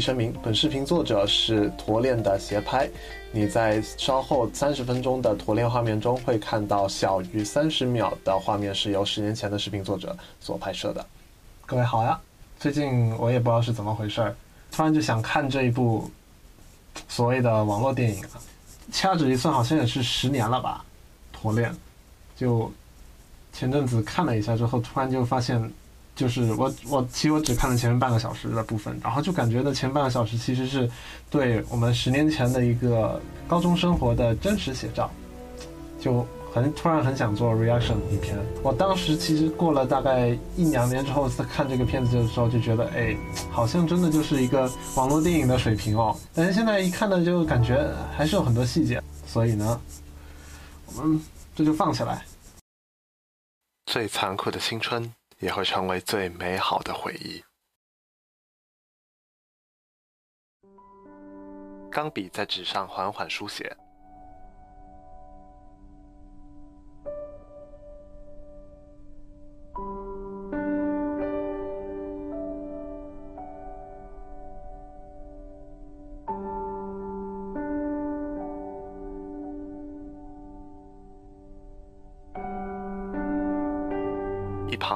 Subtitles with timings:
[0.00, 2.88] 声明：本视频作者是驼链的斜拍。
[3.32, 11.06] 你在稍后三十分钟的驼链画面中会看到小于三十秒的画面是由十年前的视频作者所拍摄的。
[11.66, 12.18] 各位好呀，
[12.58, 14.36] 最近我也不知道是怎么回事儿，
[14.70, 16.10] 突然就想看这一部
[17.08, 18.40] 所谓的网络电影啊。
[18.92, 20.84] 掐指一算，好像也是十年了吧？
[21.32, 21.74] 驼链，
[22.36, 22.72] 就
[23.52, 25.70] 前阵子看了一下之后，突然就发现。
[26.18, 30.90] 就是我，我其实我只看了前面半个小时的部分，然后就感觉呢，前半个小时其实是
[31.30, 35.08] 对我们十年前的一个高中生活的真实写照，
[36.00, 38.36] 就很突然很想做 reaction 影片。
[38.64, 43.16] 我当时其实过了大概一两年之后再看这个片子的时候，就觉得哎，
[43.52, 46.16] 好像真的就是一个网络电影的水平哦。
[46.34, 49.80] 但是现在一看呢，就感觉还是有很多细节，所以呢，
[50.86, 51.20] 我们
[51.54, 52.24] 这就放起来。
[53.86, 55.14] 最残酷的青春。
[55.38, 57.42] 也会成为最美好的回忆。
[61.90, 63.76] 钢笔在纸上缓缓书写，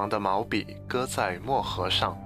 [0.02, 2.18] 旁的毛笔搁在墨盒上，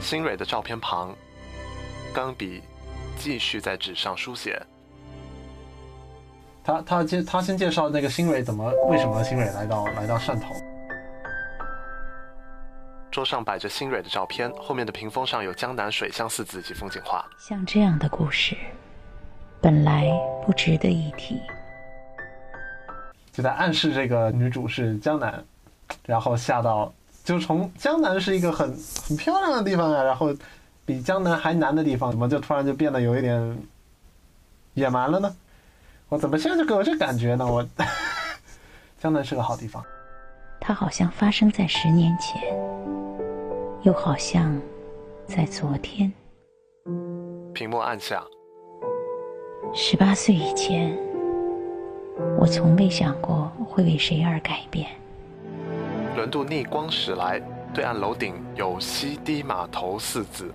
[0.00, 1.14] 新蕊的照片旁，
[2.12, 2.60] 钢笔
[3.16, 4.60] 继续在纸上书写。
[6.64, 10.52] 他他介他先介绍那个新蕊怎么为什么新蕊来到来到汕头。
[13.12, 17.24] 桌上摆着新蕊的照片，后面的屏风上有江南水乡四字及风景画。
[17.38, 18.56] 像这样的故事，
[19.60, 20.10] 本来
[20.44, 21.40] 不值得一提。
[23.32, 25.44] 就在暗示这个女主是江南，
[26.04, 26.92] 然后下到
[27.24, 28.76] 就从江南是一个很
[29.06, 30.34] 很漂亮的地方啊，然后
[30.84, 33.58] 比江南还难的地方，怎么就突然就变得有一点
[34.74, 35.36] 野蛮了呢？
[36.08, 37.46] 我怎么现在就给我这感觉呢？
[37.46, 37.64] 我
[38.98, 39.84] 江南是个好地方，
[40.60, 42.42] 它好像发生在十年前，
[43.82, 44.60] 又好像
[45.26, 46.12] 在昨天。
[47.54, 48.24] 屏幕按下，
[49.72, 51.09] 十八岁以前。
[52.38, 54.88] 我从未想过会为谁而改变。
[56.16, 57.40] 轮渡逆光驶来，
[57.72, 60.52] 对岸楼顶有“西堤码头”四字。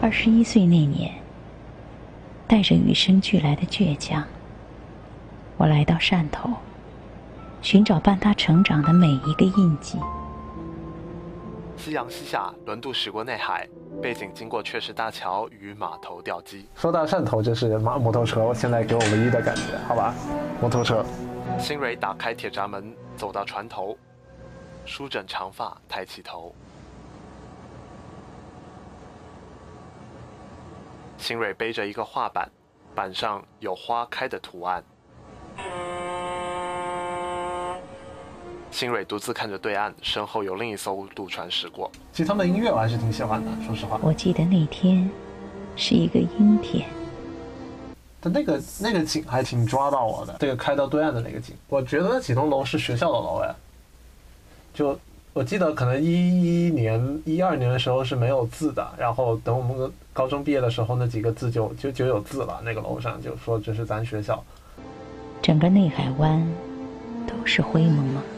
[0.00, 1.12] 二十一岁那年，
[2.46, 4.24] 带着与生俱来的倔强，
[5.56, 6.50] 我来到汕头，
[7.60, 9.98] 寻找伴他成长的每一个印记。
[11.76, 13.68] 夕阳西下，轮渡驶过内海，
[14.00, 16.68] 背景经过雀石大桥与码头吊机。
[16.76, 20.14] 说到汕头，就是马摩托车，现在给我唯一的感觉，好吧？
[20.60, 21.04] 摩托车。
[21.58, 23.96] 新蕊打开铁闸门，走到船头，
[24.84, 26.54] 梳整长发，抬起头。
[31.16, 32.48] 新蕊背着一个画板，
[32.94, 34.84] 板上有花开的图案。
[38.70, 41.90] 新蕊独自看着对岸，身后有另一艘渡船驶过。
[42.12, 43.98] 其实他们的音乐我还是挺喜欢的，说实话。
[44.02, 45.08] 我记得那天
[45.74, 46.88] 是一个阴天，
[48.20, 50.36] 但那个那个景还挺抓到我的。
[50.38, 53.54] 这个开到对岸的那个景，我觉得那几栋楼是学校的楼哎。
[54.74, 54.98] 就
[55.32, 62.60] 我记得可能一一年、一二年的时候是没有字的，然后等我们高中毕业的时候，那几个字就就就有字了。
[62.64, 64.44] 那个楼上就说这是咱学校。
[65.42, 66.46] 整个内海湾
[67.26, 68.14] 都是灰蒙蒙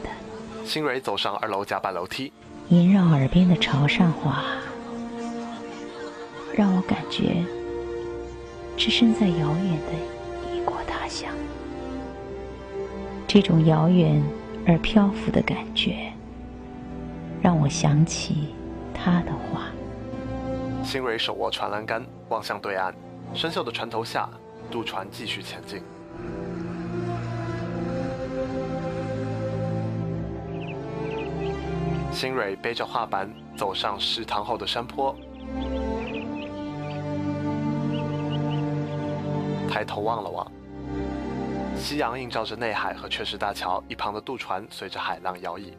[0.63, 2.31] 新蕊走上二楼甲板楼梯，
[2.69, 4.43] 萦绕耳边的潮汕话，
[6.53, 7.43] 让我感觉
[8.77, 11.29] 置身在遥远的异国他乡。
[13.27, 14.23] 这种遥远
[14.65, 16.13] 而漂浮的感觉，
[17.41, 18.53] 让我想起
[18.93, 19.67] 他的话。
[20.83, 22.93] 新蕊手握船栏杆，望向对岸，
[23.33, 24.29] 生锈的船头下，
[24.69, 25.81] 渡船继续前进。
[32.11, 33.27] 新蕊背着画板
[33.57, 35.15] 走上食堂后的山坡，
[39.67, 40.51] 抬头望了望，
[41.81, 45.71] 夕阳映照着内海和雀石大桥一旁的渡船，随着海浪摇曳。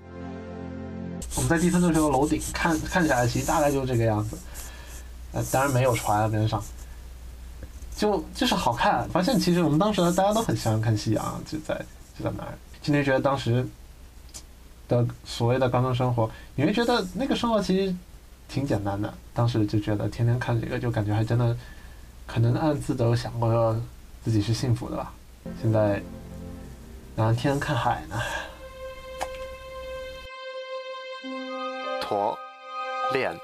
[1.36, 4.36] 我们在第三座桥的楼顶看看起来，其实大概就是这个样子。
[5.32, 6.60] 呃，当然没有船啊边上，
[7.94, 9.08] 就就是好看。
[9.10, 11.74] 发现其实我们当时大家都很喜欢看夕阳，就在
[12.18, 12.58] 就在那儿。
[12.80, 13.64] 今天觉得当时。
[14.88, 16.30] 的所谓的高中生活。
[16.54, 17.94] 你会觉得那个生活其实
[18.48, 21.56] 挺简单的当时就觉得天天看这个就感觉还真的
[22.26, 23.76] 可能暗自都想过
[24.24, 25.12] 自己是幸福的吧
[25.60, 26.02] 现在
[27.16, 28.16] 哪天看海呢。
[32.00, 32.36] 驼
[33.12, 33.34] 恋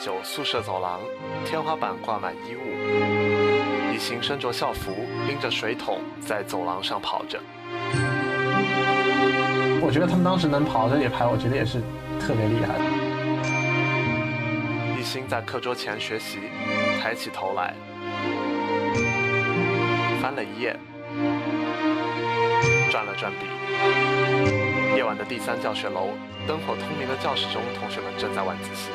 [0.00, 0.98] 九宿舍走廊，
[1.44, 2.60] 天花板挂满衣物。
[3.94, 4.96] 一行身着校服，
[5.28, 7.38] 拎着水桶在走廊上跑着。
[9.82, 11.82] 我觉得他们当时能跑这里排，我觉得也是
[12.18, 12.84] 特别厉害的。
[14.98, 16.38] 一心在课桌前学习，
[17.02, 17.74] 抬起头来，
[20.22, 20.74] 翻了一页，
[22.90, 23.44] 转了转笔。
[24.96, 26.14] 夜晚的第三教学楼，
[26.48, 28.88] 灯火通明的教室中，同学们正在晚自习。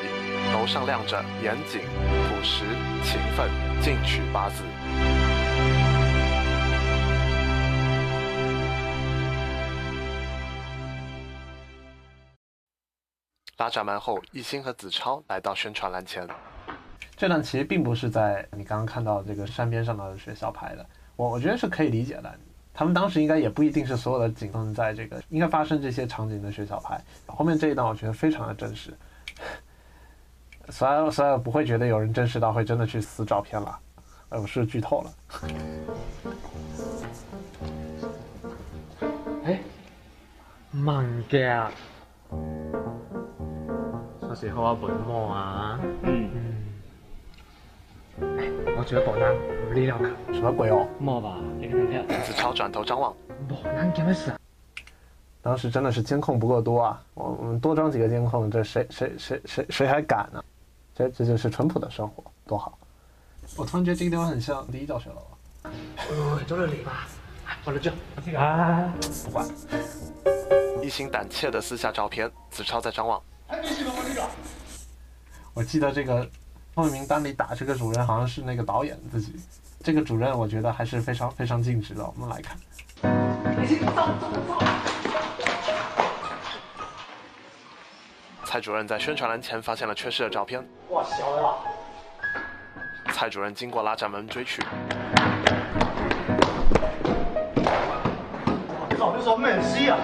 [0.53, 1.81] 楼上亮着“严谨、
[2.27, 2.63] 朴实、
[3.03, 3.49] 勤奋、
[3.81, 4.63] 进取”八字。
[13.57, 16.27] 拉闸门后，一心和子超来到宣传栏前。
[17.15, 22.33] 这段其实并不是在你刚刚看到这个山边上的学校拍的，我我觉得是可以理解的。
[22.73, 27.01] 他们当时应该也不一定是所有的景都在这个应该发生这些场景的学校拍。
[27.25, 28.93] 后面这一段我觉得非常的真实，
[30.69, 33.79] 虽然虽然不会觉得有人真实到会真的去撕照片了，
[34.29, 35.13] 呃，我是剧透了。
[39.43, 39.59] 哎，
[40.71, 41.67] 慢嘅，
[44.21, 45.79] 有時好下本魔啊。
[46.01, 46.55] 嗯嗯。
[48.39, 49.35] 哎，我覺得無人
[49.69, 50.33] 唔理了佢。
[50.33, 50.87] 什么鬼哦？
[51.01, 51.37] 冇吧？
[51.59, 52.07] 你看看。
[52.23, 53.13] 子超转头张望，
[53.49, 54.39] 無人做乜事啊？
[55.43, 57.03] 当时真的是监控不够多啊！
[57.13, 60.43] 我我们多装几个监控，这谁谁谁谁谁还敢呢？
[60.95, 62.79] 这这就是淳朴的生活，多好！
[63.57, 65.69] 我突然觉得这个地方很像第一教学楼啊。
[66.09, 67.05] 哦，做咗你吧，
[67.65, 67.91] 我嚟做。
[68.39, 68.93] 啊，
[69.25, 69.45] 不管，
[70.81, 73.21] 一心胆怯的撕下照片，子超在张望。
[75.53, 76.29] 我记得这个
[76.73, 79.35] 报名单里打这个主任好像是那个导演自己。
[79.83, 82.05] 这个主任我觉得还是非常非常尽职的。
[82.05, 82.57] 我们来看，
[88.55, 91.57] 蔡主任在宣传栏前发现了缺失的照片，哇，小了。
[93.11, 94.63] 蔡主任经过拉闸门追去，
[98.97, 99.97] 早就說咩唔知啊！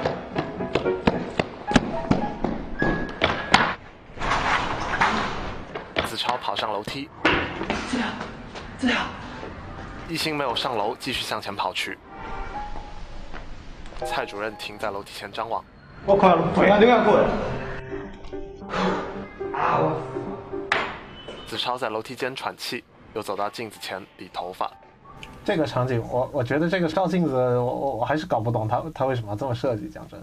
[6.05, 7.09] 子超跑上楼梯，
[7.89, 8.09] 这样，
[8.77, 9.05] 这样。
[10.09, 11.97] 一心没有上楼，继续向前跑去。
[14.05, 15.63] 蔡主任停在楼梯前张望，
[16.05, 17.25] 我靠，肥啊，點解過嚟？
[21.47, 22.83] 子超在楼梯间喘气，
[23.13, 24.71] 又走到镜子前理头发。
[25.43, 29.89] 这个场景，我我觉得这个照镜子，我我我还是搞不懂他他为什么要这么设计。
[29.89, 30.19] 讲真，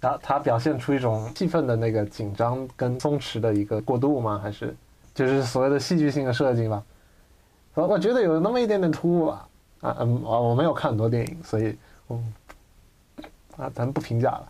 [0.00, 4.38] 他他表现出一种气氛的那个紧张跟松弛的一个过渡吗？
[4.42, 4.76] 还是
[5.14, 6.82] 就是所谓的戏剧性的设计吧？
[7.74, 9.48] 我我觉得有那么一点点突兀吧。
[9.80, 11.76] 啊嗯啊，我没有看很多电影，所以
[12.08, 12.34] 嗯
[13.56, 14.48] 啊，咱不评价了。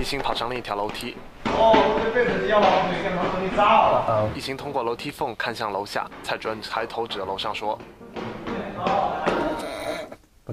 [0.00, 1.16] 一心跑上另一条楼梯，
[1.46, 4.04] 哦，我被人家老鬼干嘛和你炸了？
[4.06, 7.78] 呃，一心通过楼梯缝看向楼下，蔡主任抬头指着楼上说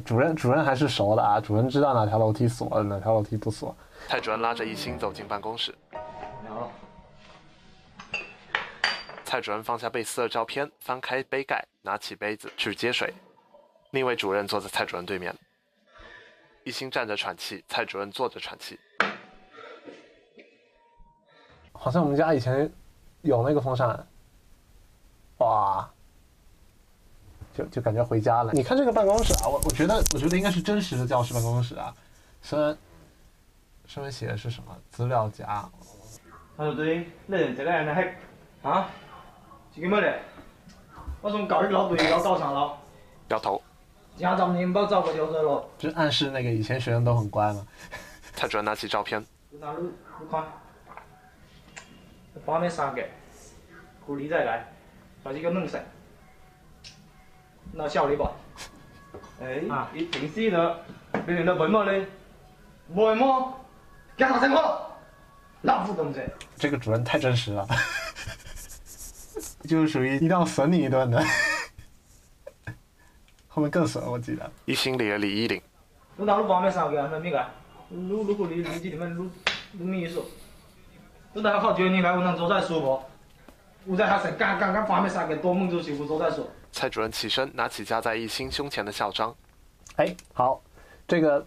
[0.05, 3.75] 主任主任还是熟的啊，主任知道哪条楼梯锁了，哪条楼梯不锁。
[4.07, 5.75] ：“蔡主任拉着一心走进办公室。”
[9.25, 13.13] 蔡主任放下被撕的照片，翻开杯盖，拿起杯子去接水。
[13.91, 15.35] 另一位主任坐在蔡主任对面，
[16.69, 18.79] 一心站着喘气，蔡主任坐着喘气。
[21.73, 22.71] 好像我们家以前
[23.23, 24.07] 有那个风扇，
[25.39, 25.89] 哇，
[27.57, 28.53] 就就感觉回家了。
[28.53, 31.91] 你看这个办公室啊，我我觉得我觉得应该是真实的教师办公室啊，
[32.43, 32.77] 虽然
[33.87, 35.67] 上面写的是什么资料夹，
[36.55, 38.13] 他就對呢人這個人係
[38.69, 38.91] 啊，
[39.73, 40.19] 是叫乜嚟？
[41.21, 42.77] 我從教育樓對到教場樓，
[43.29, 43.63] 搖
[44.19, 47.65] 頭，家長年報照個條水路，就暗示那个以前学生都很乖嘛。
[48.35, 49.25] 他主要拿起照片，
[49.59, 50.43] 那路你看，
[52.45, 53.01] 畫面三个，
[54.05, 54.65] 鼓勵再来，
[55.23, 55.81] 把这个弄成，
[57.73, 58.31] 那效率吧。
[59.41, 60.75] 哎啊你平時呢？
[61.25, 62.05] 你連到本麼呢？
[62.95, 63.53] 本麼？
[64.17, 64.81] 家長情况，
[65.61, 66.29] 老夫同志。
[66.57, 67.67] 这个主任太真实了，
[69.63, 71.23] 就是属于一定要损你一顿的。
[73.59, 74.49] 后面更神，我记得。
[74.63, 75.61] 一心理了理衣領，
[76.15, 77.45] 你那路畫面三個，那咩個？
[77.89, 79.23] 路路鼓勵你這裡面路
[79.73, 80.21] 路咩意思？
[81.33, 83.01] 你大家靠覺你來我能做再说不？
[83.91, 86.47] 我在他身剛剛剛畫面三個多梦就行，我做再说。
[86.71, 89.35] 蔡主任起身拿起夹在一心胸前的校章，
[89.97, 90.61] 哎，好，
[91.05, 91.45] 这个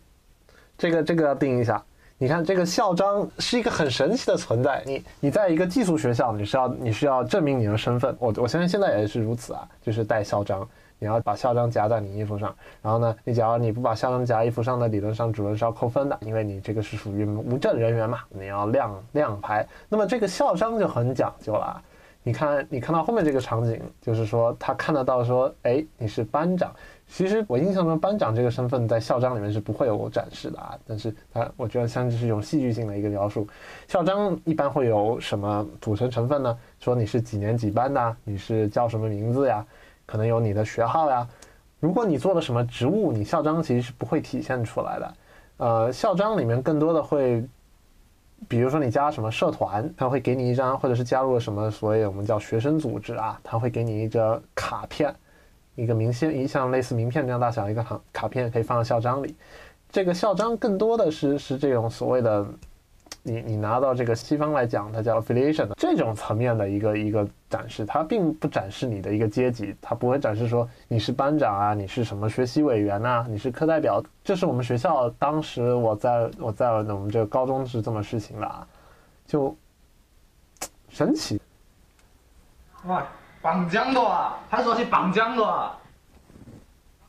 [0.76, 1.83] 这个这个要定一下。
[2.19, 4.83] 你看这个校章是一个很神奇的存在。
[4.85, 8.14] 你你在一个寄宿学校，你是要你是要证明你的身份。
[8.21, 10.69] 我我相信现在也是如此啊，就是带校章，
[11.02, 12.54] 你要把校章夹在你衣服上。
[12.80, 19.66] 然后呢，你假如你不把校章夹衣服上的，理论上主任是要扣分的，因为你这个是属于无证人员嘛，你要亮亮牌。
[19.88, 21.82] 那么这个校章就很讲究了。
[22.23, 26.73] 你看，你看到后面这个场景，就是说他看得到说，哎，你是班长。
[27.09, 30.78] 其实我印象中，班长这个身份在校章里面是不会有展示的啊。
[30.87, 33.44] 但是他，我觉得像是一种戏剧性的一个描述。
[33.88, 36.56] 校章一般会有什么组成成分呢？
[36.78, 39.66] 说你是几年几班的，你是叫什么名字呀？
[40.06, 41.26] 可能有你的学号呀。
[41.80, 45.14] 如果你做了什么职务，你校章其实是不会体现出来的。
[45.56, 47.44] 呃，校章里面更多的会，
[48.49, 55.14] 比如说你加什么社团，他会给你一张，或者是加入了什么所谓我们叫学生组织啊，他会给你一张卡片。
[55.75, 59.35] 一个明信一像类似名片这样大小一个卡卡片可以放在校章里，
[59.90, 62.47] 这个校章更多的是是这种所谓的，
[63.23, 78.66] 你你拿到这个西方来讲，它叫 affiliation 的这种层面的一个一个展示，它并不展示你的一个阶级，它不会展示说你是班长啊，你是什么学习委员呐，你是课代表，这是我们学校当时我在我在我们这个高中是这么实行的啊，
[79.26, 79.57] 就
[80.88, 81.40] 神奇。
[82.87, 83.07] 哇！
[83.40, 85.76] 绑江的啊，他说是绑江的啊，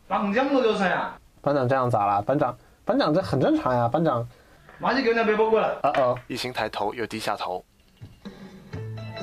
[0.07, 1.13] 绑江的就是呀。
[1.43, 2.23] 班长这样咋了？
[2.23, 3.87] 班长，班长这很正常呀。
[3.87, 4.27] 班长，
[4.83, 5.69] 马上给那边播过来。
[5.81, 7.63] 啊哦，一行抬头又低下头。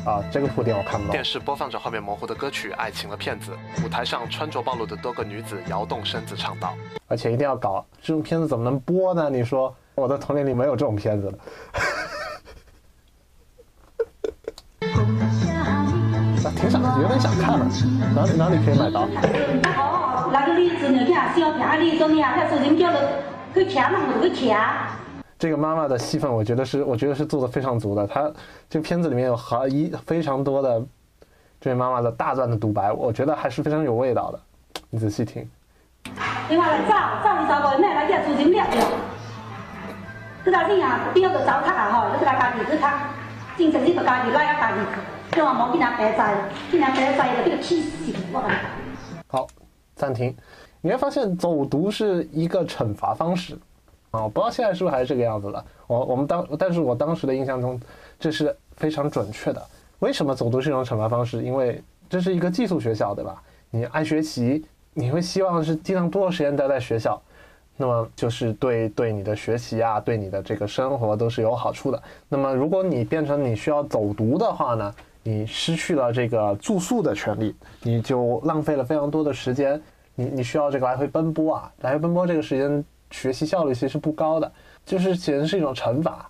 [0.06, 1.12] 啊，这个铺垫我看不到。
[1.12, 3.52] 电视播放着画面模糊的歌曲《爱情的骗子》，
[3.84, 6.74] 舞台上穿着暴露的多个女子摇动身子唱道。
[7.08, 9.28] 而且一定要搞这种片子怎么能播呢？
[9.28, 11.38] 你说我的童年里没有这种片子的。
[16.56, 17.68] 挺想，有点想看了，
[18.16, 19.06] 哪里哪里可以买到？
[20.32, 22.98] 那个李子你看小片李子你啊，他说人叫了，
[23.52, 24.58] 去抢那么多抢。
[25.40, 28.06] 这个妈妈的戏份，我觉得是，我觉得是做的非常足的。
[28.06, 28.30] 她
[28.68, 30.84] 这个片子里面有好一非常多的
[31.58, 34.38] 这位妈妈的大段的独白，我觉得还是非常有味道的。
[34.90, 35.48] 你仔细听。
[36.50, 38.76] 另外来找找一找个，那来叫朱金亮的。
[40.44, 43.08] 这个人啊，第二个糟蹋哈，这个家己是他，
[43.56, 44.78] 精神这个家己来要家己。
[49.28, 49.46] 好，
[49.94, 50.36] 暂停。
[50.82, 53.56] 你会发现走读是一个惩罚方式
[54.10, 55.64] 啊，我不知道现在是不是还是这个样子的。
[55.86, 57.80] 我我们当，但是我当时的印象中，
[58.18, 59.62] 这是非常准确的。
[60.00, 61.42] 为什么走读是一种惩罚方式？
[61.42, 63.40] 因为这是一个寄宿学校，对吧？
[63.70, 64.64] 你爱学习，
[64.94, 67.20] 你会希望是尽量多的时间待在学校。
[67.76, 72.02] 那么就是对对你的学习啊，对你的这个生活都是有好处的。
[72.28, 79.80] 那么如果你变成你需要走读的话呢，你失去了这个住宿的权利，你就浪费了非常多的时间。
[80.14, 84.50] 你你需要这个来回奔波啊，来回奔波这个时间学习效率其实不高的，
[84.84, 86.28] 就是简直是一种惩罚。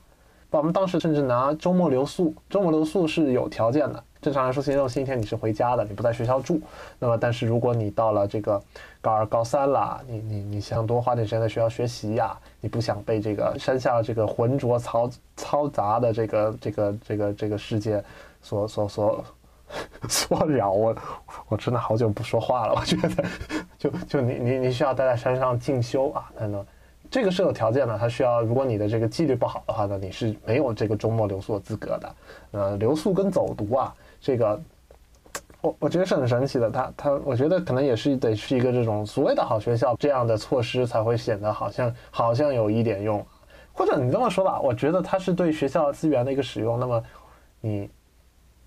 [0.51, 4.03] 我们当时甚至拿周末留宿，周末留宿是有条件的。
[4.21, 6.61] 正常来说，星期六、星期天你是回家的，你不在学校住。
[6.99, 8.61] 那么，但是如果你到了这个
[9.01, 18.03] 高二、高三了，你你你想多花点时间在学校学习呀，你不想被这个山下这个浑浊嘈嘈杂的这个这个这个这个世界
[18.43, 19.25] 所所所
[20.09, 20.71] 错了。
[20.71, 20.97] 我
[21.49, 23.25] 我真的好久不说话了， 我觉得，
[23.79, 26.67] 就就你你你需要待在山上进修啊，等等。
[27.11, 32.15] 这个是有条件的，它需要，如果你的这个纪律不好的话呢，你是没有这个周末留宿的资格的。
[32.53, 33.93] 呃，留宿跟走读啊。
[34.21, 34.61] 这个，
[35.61, 36.71] 我我觉得是很神奇的。
[36.71, 43.27] 他他，我觉得可能也是得是一个这种所谓的好学校，这样的措施才会显得好像好像有一点用。
[43.73, 46.79] 或者你这么说吧，我觉得它是对学校资源的一个使用。
[46.79, 47.03] 那么，
[47.61, 47.91] 你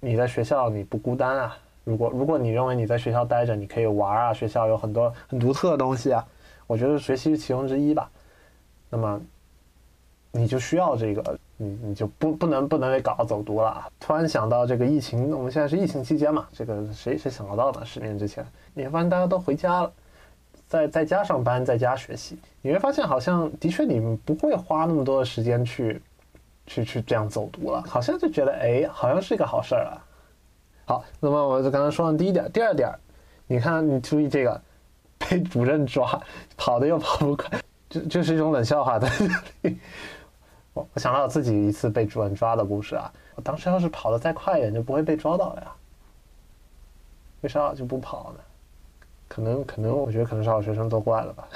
[0.03, 1.57] 你在学校你不孤单啊？
[1.85, 6.25] 如果如果你认为你在学校待着你可以玩啊，学校有很多很独特的东西啊，
[6.67, 8.11] 我觉得学习是其中之一吧。
[8.89, 9.21] 那么，
[10.33, 11.39] 你就需要这个。
[11.55, 13.87] 你你就不不能不能被搞走读了。
[13.99, 17.85] 突然想到这个疫情，我们现在是疫情期间嘛，这个谁谁想得到呢？
[17.85, 19.91] 十年之前，你会发现大家都回家了，
[20.67, 26.01] 在在家上班，在家学习，你会发现好像的确你们不会花那么多的时间去
[26.65, 29.97] 去去这样走读了，好像就觉得哎，好像是一个好事儿啊。
[30.85, 32.91] 好，那么我就刚才说完第一点，第二点，
[33.47, 34.61] 你看你注意这个，
[35.17, 36.21] 被主任抓，
[36.57, 39.09] 跑的又跑不快，这这是一种冷笑话的。
[40.73, 43.13] 我我想到我自己一次被主任抓的故事啊！
[43.35, 45.71] 我当时要是跑的再快一点，就不会被抓到了呀。
[47.41, 48.39] 为啥就不跑呢？
[49.27, 51.47] 可能可能，我觉得可能是好学生作怪了吧。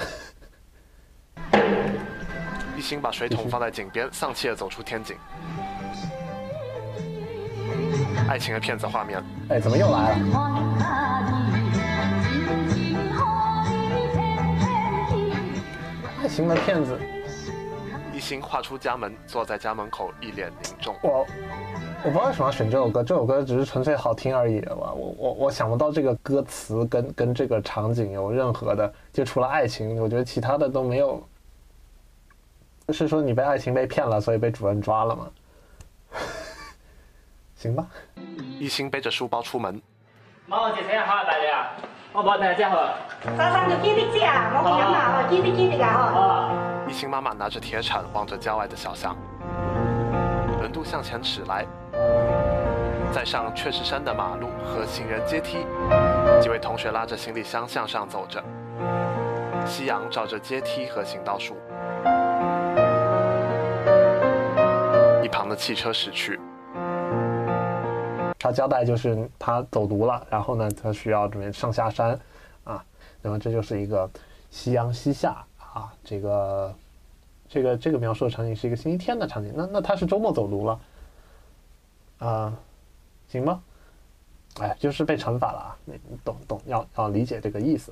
[2.78, 5.18] 一心把水桶放在井边，丧气的走出天井。
[8.30, 9.20] 爱情的骗子画面。
[9.50, 10.26] 哎，怎么又来了？
[16.22, 17.00] 爱情的骗子。
[18.14, 20.96] 一心跨出家门，坐在家门口，一脸凝重。
[21.02, 21.26] 我
[22.04, 24.64] 我不知道为什么要选这首歌，这首歌只是纯粹好听而已。
[24.70, 31.28] 我我我我想不到这个歌词跟跟这个场景有任何的，就除了爱情，我觉得其他的都没有。
[32.94, 35.28] 是说你被爱情被骗了，所以被主任抓了吗？
[37.56, 37.86] 行吧。
[38.60, 39.82] 一心背着书包出门。
[40.50, 41.68] 冇，姐姐好啊，大家，
[42.14, 42.78] 我冇大家好。
[43.38, 46.86] 莎莎就记得吃啊，我讲嘛，哦，记得记得啊，哦。
[46.88, 49.18] 一心妈妈拿着铁铲望着郊外的小巷，
[50.60, 51.66] 轮渡向前驶来，
[53.12, 55.66] 在上雀石山的马路和行人阶梯，
[56.42, 58.42] 几位同学拉着行李箱向上走着，
[59.66, 61.58] 夕阳照着阶梯和行道树，
[65.48, 66.40] 的汽车驶去。
[68.40, 72.18] 他交代就是他走读了，然后呢，他需要准备上下山，
[72.64, 72.84] 啊，
[73.22, 74.10] 那么这就是一个
[74.52, 76.76] 夕阳西下啊，这个
[77.50, 80.80] 这个这个描述的场景是一个星期天的场景，那那他是周末走读了，
[82.20, 82.54] 啊，
[83.28, 83.62] 行吗？
[84.60, 87.92] 哎，就是被惩罚了啊，你懂懂，要要理解这个意思。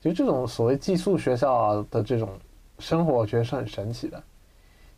[0.00, 2.30] 就这种所谓寄宿学校的这种
[2.78, 4.22] 生活，我觉得是很神奇的。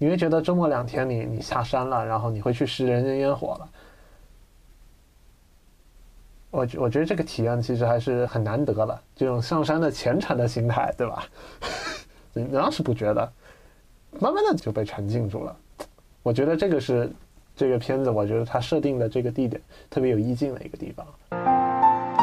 [0.02, 3.69] 你会觉得周末两天你你下山了，然后你会去食人间烟火了。
[6.50, 11.23] 我我觉得这个体验其实还是很难得的，这种上山的虔诚的心态，对吧？
[12.33, 13.30] 你当时不觉得，
[14.19, 15.54] 慢慢的就被沉浸住了。
[16.23, 17.12] 我觉得这个是
[17.54, 21.07] 这个片子，我觉得它设定的这个地点特别有意境的一个地方。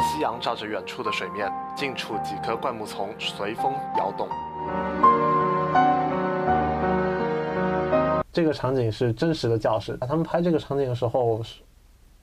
[0.02, 4.28] 夕阳照着远处的水面，近处几棵灌木丛随风摇动。
[8.38, 11.42] 这个场景是真实的教室，他们拍这个场景的时候，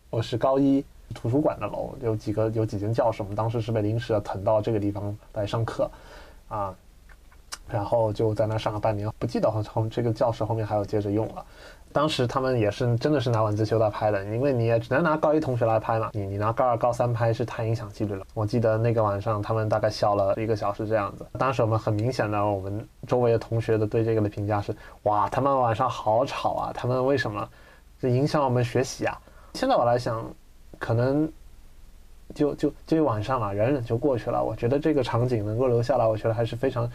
[0.10, 0.82] 我是高一。
[1.14, 5.92] 图书馆的楼有几个有几间教室，我们当时是被临时的腾到这个地方来上课，
[6.48, 6.74] 啊，
[7.68, 11.46] 然后就在那上了半年，不记得后这个教室后面还有接着用了。
[11.96, 18.26] 当时他们也是真的是拿晚自修来拍的，因为你也只能拿高一同学来拍嘛，你你拿高二高三拍是太影响纪律了。
[18.34, 21.26] 我记得那个晚上他们大概笑了一个小时这样子。
[21.40, 26.72] 当时我们很明显的，我们周围的同学的对这个的评价是：哇，他们晚上好吵啊！
[26.74, 27.48] 他们为什么？
[28.02, 29.18] 这影响我们学习啊！
[29.54, 30.24] 现在我来想。
[30.78, 31.32] 可能
[32.34, 34.44] 就就就一晚上了，忍忍就过去了。
[34.44, 36.92] 我觉得这个场景能够留下来，我觉得还是非常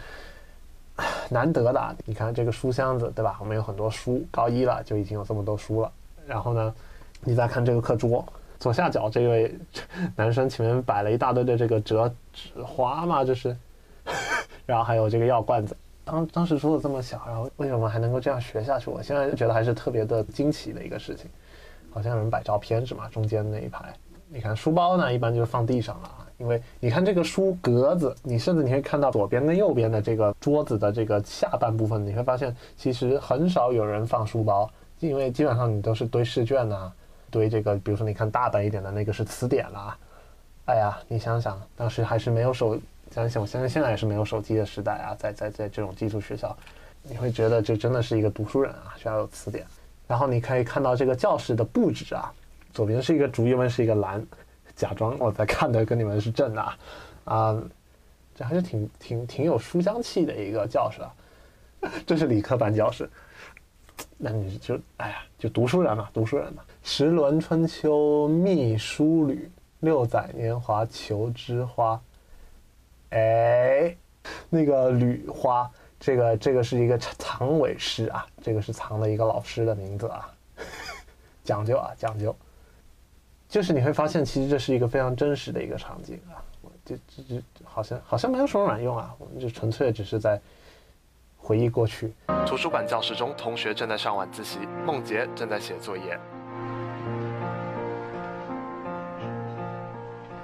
[1.29, 1.95] 难得的。
[2.05, 3.37] 你看这个书箱子，对吧？
[3.39, 5.91] 我们有很多书，高一了就已经有这么多书了。
[6.27, 6.73] 然后呢，
[7.21, 8.25] 你再看这个课桌，
[8.59, 9.55] 左下角这位
[10.15, 13.55] 男生前面摆了一大堆的这个折纸花嘛，这是。
[14.65, 15.75] 然后还有这个药罐子。
[16.03, 18.89] 当当时桌子这么小，然后为什么还能够这样学下去？
[18.89, 21.29] 我现在就觉得还是特别的惊奇的一个事情。
[21.93, 23.07] 好像有人摆照片是吗？
[23.11, 23.93] 中间那一排，
[24.29, 26.20] 你看书包呢，一般就是放地上了。
[26.41, 34.67] 因为你看这个书格子，你甚至你会看到左边跟右边的这个桌子的这个下半部分，你会发现其实很少有人放书包，
[34.99, 36.91] 因为基本上你都是堆试卷呐，
[37.29, 39.95] 堆这个，比如说你看大本一点的那个是词典啦。
[40.65, 42.75] 哎呀，你想想，当时还是没有手，
[43.11, 46.57] 想想我相信现在也是没有手机的时代啊，在在在这种寄宿学校，
[47.03, 49.63] 你会觉得这真的是一个读书人啊，需要有词典。
[50.07, 52.33] 然后你可以看到这个教室的布置啊，
[52.73, 54.25] 左边是一个竹，右边是一个蓝，
[54.75, 56.75] 假装我在看的跟你们是正的，啊，
[57.25, 57.63] 啊
[58.35, 61.13] 这还是挺挺挺有书香气的一个教室啊。
[62.05, 63.09] 这是理科班教室，
[64.17, 66.63] 那你就哎呀，就读书人嘛，读书人嘛。
[66.83, 71.99] 十轮春秋秘书旅，六载年华求知花。
[73.09, 73.95] 哎，
[74.49, 75.69] 那个吕花。
[75.99, 80.33] 这个这个是一个藏尾诗啊，这个是藏了一个老师的名字啊，
[81.45, 82.35] 讲究啊讲究，
[83.51, 86.39] 就是你会发现，其实这是一个非常真实的一个场景啊，
[86.85, 90.39] 就就就好像好像没有什么卵用啊，我们就纯粹只是在
[91.35, 92.13] 回忆过去。
[92.47, 96.17] 图书馆教室中，同学正在上晚自习，梦洁正在写作业，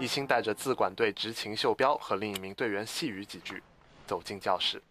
[0.02, 3.64] 一心带着自管队执勤袖标和另一名队员细语几句，
[4.06, 4.84] 走进教室。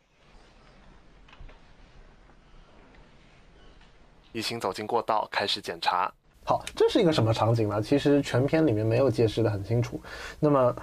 [4.33, 6.11] 一行走进过道，开始检查。
[6.49, 7.83] 好，这是一个什么场景呢？
[7.83, 10.01] 其实全片里面没有解释的很清楚。
[10.39, 10.77] 那么，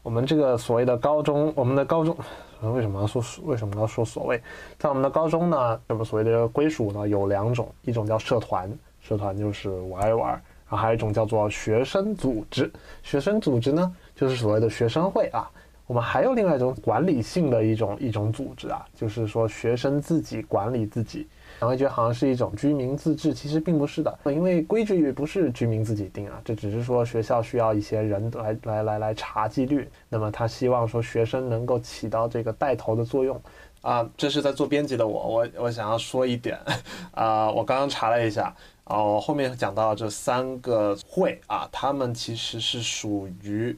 [0.00, 2.16] 我们这个所谓的高中，我们的高中，
[2.62, 4.40] 为什么要说为什么要说所谓？
[4.78, 15.50] 在我们的高中呢，这么所谓的归属呢有两种，一种叫社团，社团就是玩一玩；然后还有一种叫做学生组织，学生组织呢就是所谓的学生会啊。
[15.88, 21.26] 我们还有另外一种管理性的一种一种组织啊，就是说学生自己管理自己。
[21.60, 29.88] 你会觉得好像是一种居民自治，其实并不是的，因为规矩不是居民自己定啊，这只是说学校需要一些人来来来来查纪律。
[30.08, 33.40] 那么他希望说学生能够起到这个带头的作用。
[33.80, 36.58] 啊，这是在做编辑的我，我我想要说一点，
[37.12, 43.76] 啊，我刚刚查了一下，啊，我后面讲到这三个会啊，他们其实是属于。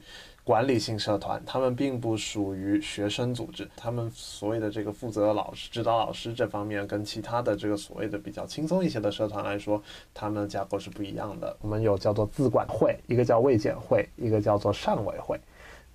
[0.51, 9.81] 管理性社团，他们并不属于学生组织，他们所谓的这个负责老师、指导老师这方面，跟其他的这个所谓的比较轻松一些的社团来说，
[10.13, 11.55] 他们的架构是不一样的。
[11.61, 15.39] 我们有叫做自管会，一个叫卫检会，一个叫做上委会。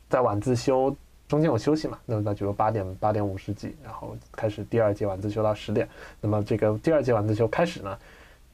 [0.09, 0.97] 在晚自修
[1.29, 1.99] 中间有休息嘛？
[2.07, 5.87] 那么比如八点八点五十几，然后开始第二节晚自修到十点。
[6.19, 7.99] 那么这个第二节晚自修开始呢，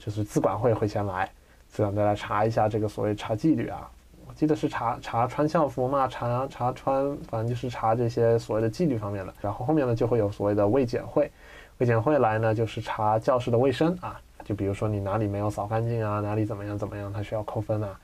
[0.00, 1.30] 就是自管会会先来，
[1.68, 3.88] 自管再来查一下这个所谓查纪律啊。
[4.34, 9.34] 记得是查查穿校服嘛，查查穿，反正就是查这些所谓的纪律方面的。
[9.40, 11.30] 然后后面呢，就会有所谓的卫检会，
[11.78, 17.98] 卫检会来呢，就是查教室的卫生啊，就比如说你哪里没有扫干净啊，哪里怎么样怎么样，他需要扣分啊，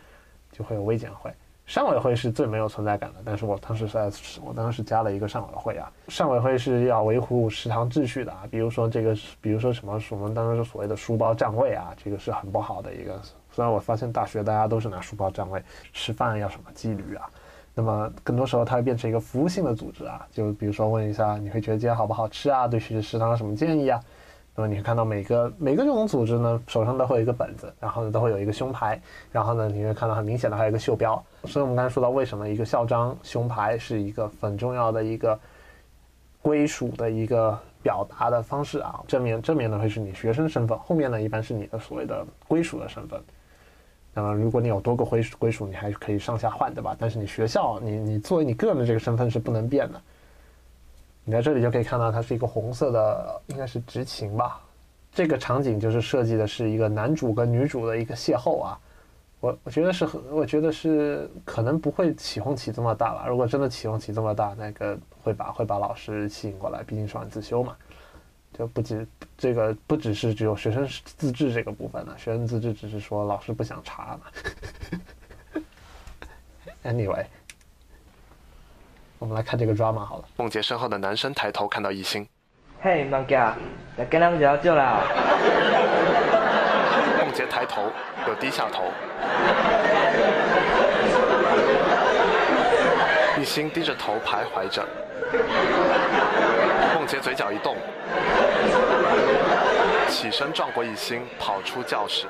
[0.52, 1.32] 就会有卫检会。
[1.66, 4.10] 上委会是最没有存在感的，但是我当时是在，
[4.42, 5.92] 我当时加了一个上委会啊。
[6.08, 13.20] 上委会是要维护食堂秩序的啊，比如说这个，比如说什么，我们当时所谓的书包占位啊，这个是很不好的一个。
[13.58, 15.60] 虽然我发现大学大家都是拿书包占位，
[15.92, 17.28] 吃饭要什么纪律啊，
[17.74, 22.68] 那么更多时候它会变成一个服务性的组织啊，就比如说问一下，你会觉得今天好不好吃啊？
[22.68, 24.00] 对学食堂有什么建议啊？
[24.54, 28.96] 那么你会看到每个每个这种组织呢，手上都会有一个本子，然后呢都会有一个胸牌，
[29.32, 31.20] 然后呢你会看到很明显的还有一个袖标。
[31.42, 35.36] 所以我们刚才说到，为什么一个校章胸牌是一个很重要的一个
[36.40, 39.00] 归属的一个表达的方式啊？
[39.08, 43.20] 正面正面呢会是你学生身份，后面呢一般是你的所谓的归属的身份。
[44.18, 46.96] 那么如果你有多个归属归属，你还是可以上下换，对吧？
[46.98, 50.02] 但是你学校，你你作为你个人的这个身份是不能变的。
[51.22, 54.60] 你在这里就可以看到，它是一个红色的，应该是执勤吧。
[55.12, 58.80] 这个场景就是设计的是一个男主跟女主的一个邂逅啊。
[59.38, 63.26] 我我觉得是，我觉得是可能不会起哄起这么大吧。
[63.28, 67.76] 如果真的起哄起这么大，那个会把会把老师吸引过来，毕竟是晚自修嘛。
[68.58, 72.14] 就不止这个，不只是只有学生自治这个部分了。
[72.18, 75.62] 学生自治只是说老师不想查嘛。
[76.82, 77.24] Anyway。
[79.20, 80.24] 我们来看这个 drama 好了。
[80.36, 82.26] 梦洁身后的男生抬头看到艺兴。
[82.80, 83.36] 嘿，梦洁，
[83.96, 85.04] 来跟他们聊就了。
[87.18, 87.90] 梦洁抬头，
[88.26, 88.84] 又低下头。
[93.40, 94.86] 艺兴低着头徘徊着。
[96.94, 97.76] 梦洁嘴角一动，
[100.08, 102.26] 起身撞过一心，跑出教室。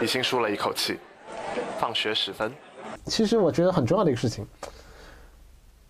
[0.00, 0.98] 一心舒了一口气。
[1.78, 2.52] 放学时分。
[3.04, 4.46] 其实我觉得很重要的一个事情。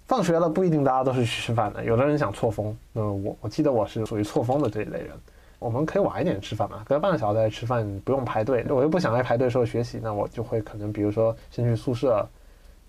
[0.07, 2.77] 放学了不一定大家都是去吃饭的，有的人想错峰。
[2.93, 5.11] 那我我记得我是属于错峰的这一类人。
[5.59, 8.65] 我们可以晚一点吃饭嘛，隔半个小时再吃饭，不用排队。
[8.69, 12.29] 我又不想在排队时候学习，那我就会可能比如说先去宿舍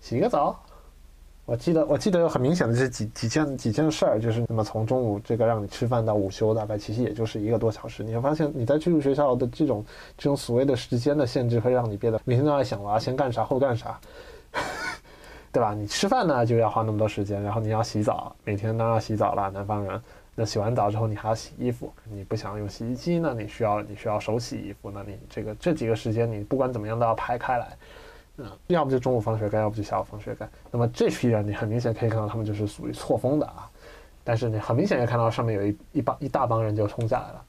[0.00, 0.62] 洗个澡。
[1.48, 8.04] 我记得我记得有很明显的这几几件几件事儿，就是那么从中午这个让你吃饭到午休，大概其实也就是一个多小时。
[8.04, 9.82] 你会发现你在寄宿学校的这种
[10.18, 13.98] 这种所谓的时间的限制，会让你变得每天都在想我要先干啥后干啥。
[15.50, 15.72] 对吧？
[15.72, 19.50] 你吃饭呢就要花那么多时间，然后你要洗澡，每天都要洗澡了。
[19.50, 19.98] 南方人，
[20.34, 27.68] 那洗完澡之后你还要洗衣服，你不想用洗衣机，那你需要你需要手洗衣服，那你这个这几个时间你不管怎么样都要排开来。
[28.38, 30.48] 嗯，要不就中午放学干，要不就下午放学干。
[30.70, 33.68] 那么这批人你很明显可以看到他们就是属于错峰的啊，
[34.24, 37.44] 但是你很明显也看到上面有一一帮一大帮人就冲下来了，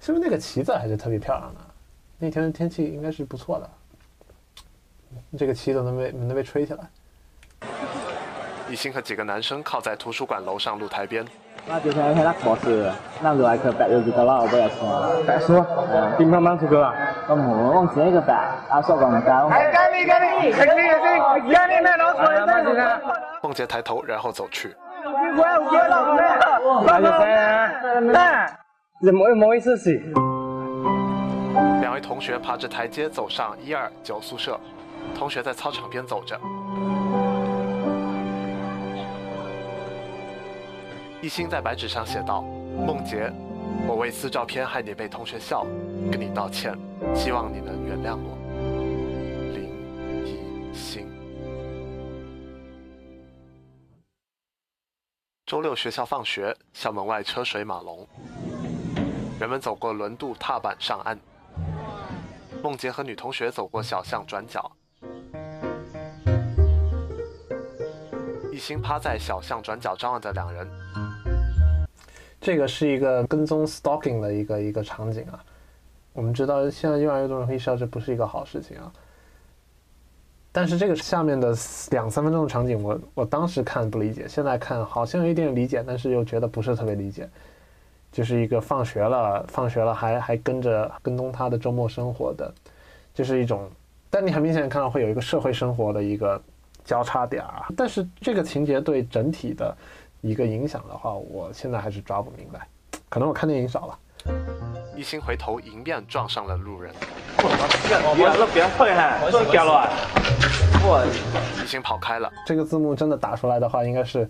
[0.00, 1.60] 是不是那个旗子还是特别漂亮的？
[2.18, 3.70] 那天天气应该是不错的，
[5.38, 6.88] 这个旗子能被能被吹起来。
[8.68, 11.24] 一心和几个男生靠在图书馆楼上露台边。
[11.64, 12.90] 那就是那那考试，
[13.22, 15.22] 那就来去白日子的了，不要说。
[15.26, 16.92] 白书，嗯，乒乓乓出去了。
[17.28, 18.34] 我没忘记那个白，
[18.68, 19.48] 阿说光干。
[19.48, 23.00] 哎，干你干你，干你干你，干你买老鼠的这个。
[23.42, 24.74] 梦洁抬头，然后走去。
[25.04, 26.16] 我要接老鼠。
[26.84, 28.06] 那就三。
[28.06, 28.46] 那，
[29.04, 29.76] 怎么么意思？
[31.80, 34.58] 两位同学爬着台阶走上一二九宿舍，
[35.16, 36.36] 同学在操场边走着。
[41.22, 42.42] 一心在白纸上写道
[42.84, 43.32] ：“梦洁，
[43.86, 45.64] 我为撕照片害你被同学笑，
[46.10, 46.76] 跟你道歉，
[47.14, 48.36] 希望你能原谅我。”
[49.54, 49.70] 林
[50.26, 51.06] 一心。
[55.46, 58.04] 周六学校放学，校门外车水马龙，
[59.38, 61.16] 人们走过轮渡踏板上岸。
[62.64, 64.72] 梦洁和女同学走过小巷转角。
[68.50, 70.68] 一心趴在小巷转角张望着两人。
[72.42, 75.42] 这个是一个跟踪 stalking 的一个一个场景啊。
[76.12, 78.92] 我们知道现在越来越多人意识到这不是一个好事情啊。
[80.50, 81.56] 但是这个下面的
[81.90, 87.26] 两三分钟的场景，我我当时看不理解，现在看好像有一点理解，但是又觉得不是特别理解。
[88.10, 92.52] 就是一个放学了，放学了还还跟着跟踪他的周末生活的，
[93.14, 93.70] 就是一种，
[94.10, 96.38] 但你很明显看到会有一个社会生活的一个
[96.84, 97.66] 交叉点啊。
[97.74, 99.74] 但是这个情节对整体的
[100.22, 102.66] 一个影响的话，我现在还是抓不明白，
[103.08, 103.98] 可能我看电影少了。
[104.96, 106.94] 一心回头迎面撞上了路人，
[108.16, 109.90] 别了别会哈，都掉了。
[111.62, 112.32] 一心跑开了。
[112.46, 114.28] 这个字幕真的打出来的话，应该是。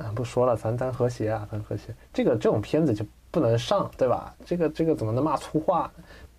[0.00, 1.92] 嗯，不说了，咱咱和谐啊，咱和谐。
[2.14, 4.32] 这个这种片子就不能上，对吧？
[4.46, 5.90] 这个这个怎么能骂粗话？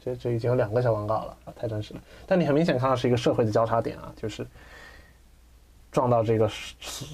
[0.01, 1.99] 这这已经有两个小广告了，太真实了。
[2.25, 4.47] 但你很明显看到是一个社会的交叉点啊，就是
[5.91, 6.49] 撞到这个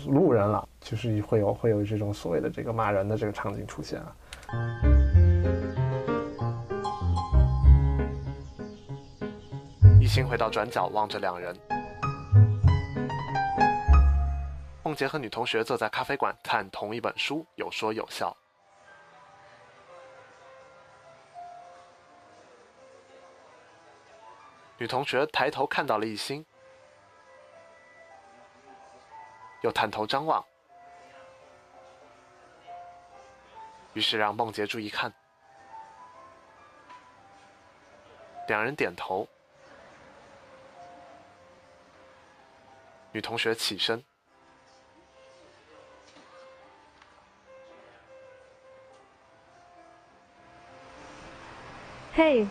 [0.07, 4.15] 路人了，就是会有会有这种所谓的这个骂人的这个场景出现啊。
[10.01, 11.55] 一心回到转角，望着两人。
[14.83, 18.35] 梦洁和女同学坐在咖啡馆看同一本书，有说有笑。
[24.77, 26.45] 女同学抬头看到了一心，
[29.65, 30.45] 又探头张望，
[33.93, 35.11] 于是让孟杰注意看。
[38.47, 39.27] 两人点头，
[43.11, 44.03] 女同学起身。
[52.13, 52.47] 嘿，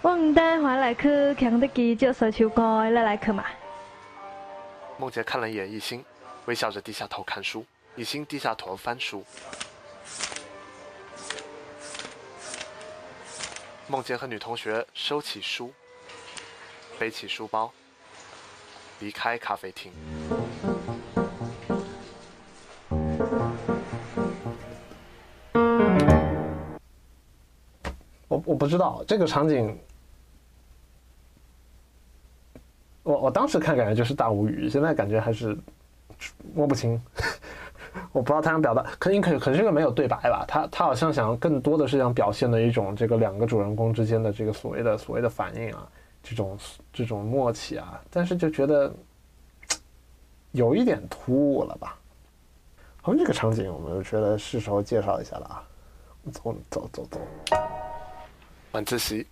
[0.00, 3.44] 我唔带回来去肯德基接手球歌，来来去嘛。
[4.96, 6.04] 梦洁看了一眼一心，
[6.46, 7.64] 微笑着低下头看书。
[7.96, 9.24] 一心低下头翻书。
[13.86, 15.72] 梦洁和女同学收起书，
[16.98, 17.72] 背起书包，
[19.00, 19.92] 离开咖啡厅。
[28.28, 29.78] 我不知道这个场景，
[33.04, 35.56] 我我当时看感觉就是大无语，现在感觉还是
[36.52, 37.00] 摸不清。
[38.10, 40.44] 我不知道他想表达，肯定可可是这个没有对白吧？
[40.48, 45.86] 他他好像想更多的是想表现的一种这个两个主人公之间的这个所谓的所谓的反应啊，
[46.20, 46.58] 这种
[46.92, 48.92] 这种默契啊，但是就觉得
[50.50, 51.96] 有一点突兀了吧？
[53.00, 55.62] 好像，这个场景我们觉得是时候介绍一下了啊，
[56.32, 57.20] 走走走走。
[58.72, 59.24] 晚自习，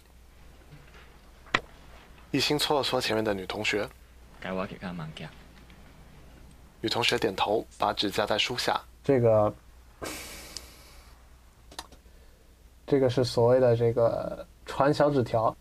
[2.33, 3.87] 一心搓了搓前面的女同学。
[4.41, 5.29] 该我给干嘛干？
[6.81, 8.81] 女同学点头，把纸夹在书下。
[9.05, 9.55] 这个，
[12.87, 15.55] 这个是所谓的这个传小纸条。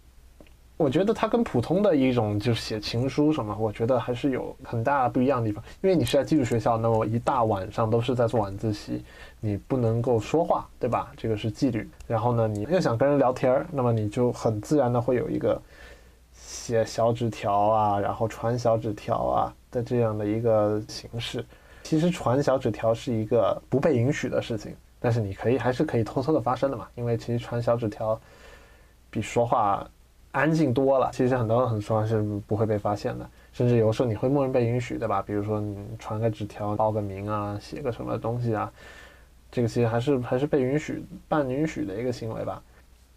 [0.78, 5.64] 我觉得它跟普通的一种就是写情书什么，我觉得还是有很大不一样的地方。
[5.82, 9.04] 因为你是在寄宿学校，那么一大晚上都是在做晚自习，
[9.42, 11.12] 你不能够说话，对吧？
[11.18, 11.88] 这个是纪律。
[12.08, 15.62] 然后呢，你又想跟人聊天那么你就很自然的会有一个
[16.62, 21.43] 写小纸条啊，然后传小纸条啊的这样的一个形式。
[21.82, 26.88] 其实传小纸条是一个不被允许的事情，但是你可以还是可以偷偷的发生的嘛。
[26.93, 28.19] 因为其实传小纸条
[29.10, 29.88] 比说话。
[30.34, 35.21] 安静多了，其实很多人很说是不会被发现的，甚至有时候你会默认被允许，对吧？
[35.21, 38.71] 比如说你传个纸条，报个名啊，写个什么东西啊，
[39.52, 42.63] 这个其实还是还是被允许、半允许的一个行为吧。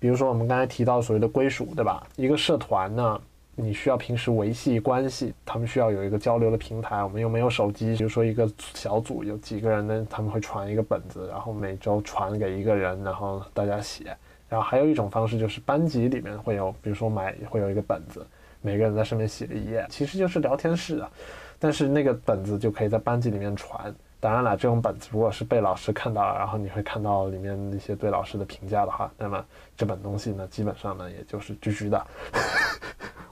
[0.00, 2.04] 比如说我们刚才提到所谓的归属，对吧？
[2.16, 3.20] 一个社团呢，
[3.56, 7.02] 你需要平时维系关系，他们需要有一个交流的平台。
[7.02, 14.16] 我们又没有手机，比如说一个小组有几个人呢，他们会传一个本子，然后每周传给一个人，然后大家写。
[14.48, 18.24] 然后还有一种方式就是班级里面会有，比如说买会有一个本子，
[18.60, 21.10] 每个人在上面写一页，其实就是聊天室啊。
[21.58, 23.94] 但是那个本子就可以在班级里面传。
[24.20, 29.44] 当然了，这种本子如果是被老师看到了，然后你会看到里面那些对老师的评价的话，那么
[29.76, 32.06] 这本东西呢，基本上呢，也就是居居的。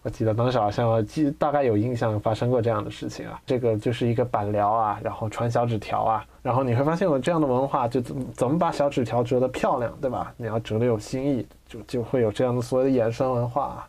[0.02, 10.34] 我记得当时好像记大概有印象发生过这样的事情啊，这个就是一个板聊啊，然后传小纸条啊，然后你会发现有这样的文化，就怎么怎么把小纸条折得漂亮，对吧？
[10.36, 13.64] 你要折得有新意，就就会有这样的所谓的衍生文化。
[13.64, 13.88] 啊。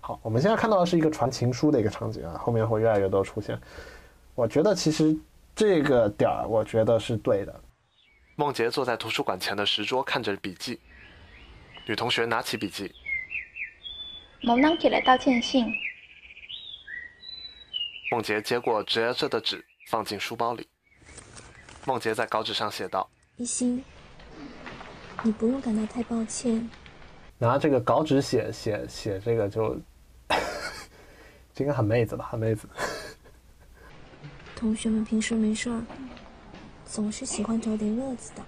[0.00, 3.60] 好，我们现在看到的是一个传情书的一个场景啊，后面会越来越多出现。
[4.34, 5.14] 我觉得其实
[5.54, 7.54] 这个点儿，我觉得是对的。
[8.36, 10.80] 梦洁坐在图书馆前的石桌看着笔记，
[11.86, 12.90] 女同学拿起笔记。
[14.42, 15.72] 某能给了道歉信。
[18.10, 20.66] 梦洁接过折着的纸，放进书包里。
[21.84, 23.82] 梦洁在稿纸上写道：“一心，
[25.22, 26.68] 你不用感到太抱歉。”
[27.38, 29.80] 拿这个稿纸写写写这个就，
[31.54, 32.68] 这个喊妹子吧，喊妹子。
[34.54, 35.82] 同学们平时没事儿，
[36.84, 38.42] 总是喜欢找点乐子的。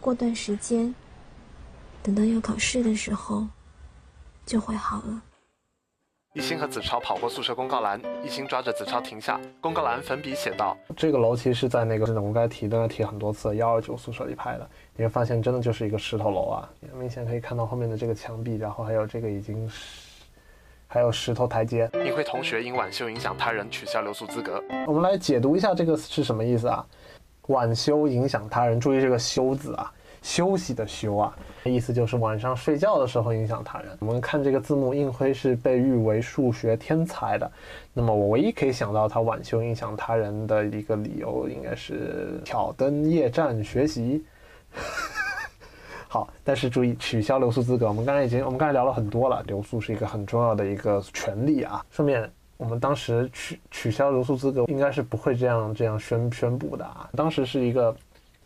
[0.00, 0.94] 过段时间，
[2.02, 3.46] 等到要考试的时候，
[4.44, 5.22] 就会好了。
[6.32, 9.40] 一心和子超跑过宿舍公告栏，一心抓着子超停下。
[9.60, 20.10] 公告栏粉笔写道：“这个楼其实是在那个我们刚才提的提很多次幺二九宿舍里拍的，你会发现真的就是一个石头楼啊，明显可以看到后面的这个墙壁，然后还有这个已经是。”
[20.86, 21.90] 还有石头台阶。
[22.06, 24.62] 一辉同学因晚修影响他人，取消留宿资格。
[24.86, 26.86] 我们来解读一下这个是什么意思啊？
[27.48, 29.92] 晚修影响他人，注意这个“修”字啊，
[30.24, 33.94] 休息的“休”啊，意思就是晚上睡觉的时候影响他人。
[34.00, 37.48] 我们看这个字幕，应辉是被誉为数学天才的。
[37.92, 44.24] 那么我唯一可以想到他晚休影响他人的一个理由，应该是挑灯夜战学习。
[46.08, 47.86] 好，但是注意取消留宿资格。
[47.86, 51.84] 我们刚才已经，我们刚才聊了很多了，留宿是一个很重要的一个权利啊。
[51.90, 57.10] 顺便，我们当时取取消留宿资格，应该是不会这样这样宣宣布的啊。
[57.14, 57.94] 当时是一个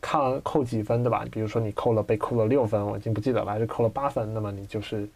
[0.01, 1.25] 看扣几分，对吧？
[1.31, 5.09] 比如说你扣了被扣了六分，我已经不记得了，还是扣了八分，那么你就是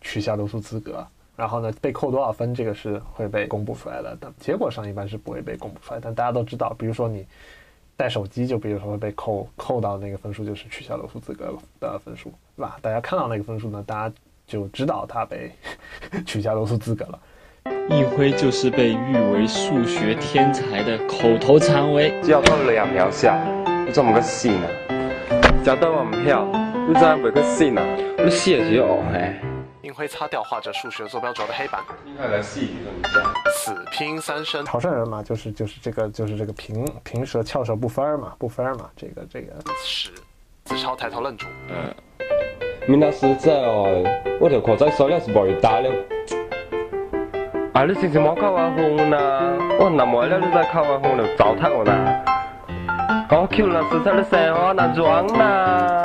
[0.00, 1.06] 取消留宿资格。
[1.36, 4.16] 然后呢，被扣多少分，这个是会被公布出来的。
[4.20, 6.00] 但结果上一般是不会被公布出来。
[6.02, 7.26] 但大家都知道，比如说你。
[7.96, 12.78] 带手机就比如说会被扣扣到那个分数，就是取消留宿资格的分数，对吧？
[12.80, 14.14] 大家看到那个分数呢，大家
[14.46, 15.52] 就知道他被
[16.24, 17.20] 取消留宿资格了。
[17.90, 23.36] 一辉就是被誉为数学天才的口头禅为：只要考两条下，
[23.90, 24.70] 你怎么个信啊？
[25.64, 26.46] 只得我唔晓，
[26.86, 27.84] 你怎么个信啊？
[28.18, 29.34] 你写就哦嘿。
[29.82, 31.80] 应辉擦掉画着数学坐标轴的黑板。
[32.06, 33.18] 应该来细一下。
[33.50, 34.64] 死拼三声。
[34.64, 39.52] 潮汕人嘛，就是就是这个就是这个平平舌翘舌不分嘛，不分嘛，这个这个。
[39.82, 40.12] 是。
[40.66, 41.48] 子超抬头愣住。
[41.68, 41.92] 嗯。
[42.86, 44.04] 明老师在哦，
[44.40, 45.90] 我条课在收了是白打了。
[47.72, 49.18] 啊，你星期冇考完红呢？
[49.80, 52.19] 我那么了你再考完红了糟蹋我呢？
[53.32, 56.02] 我 Q 了四川的生活难装呢。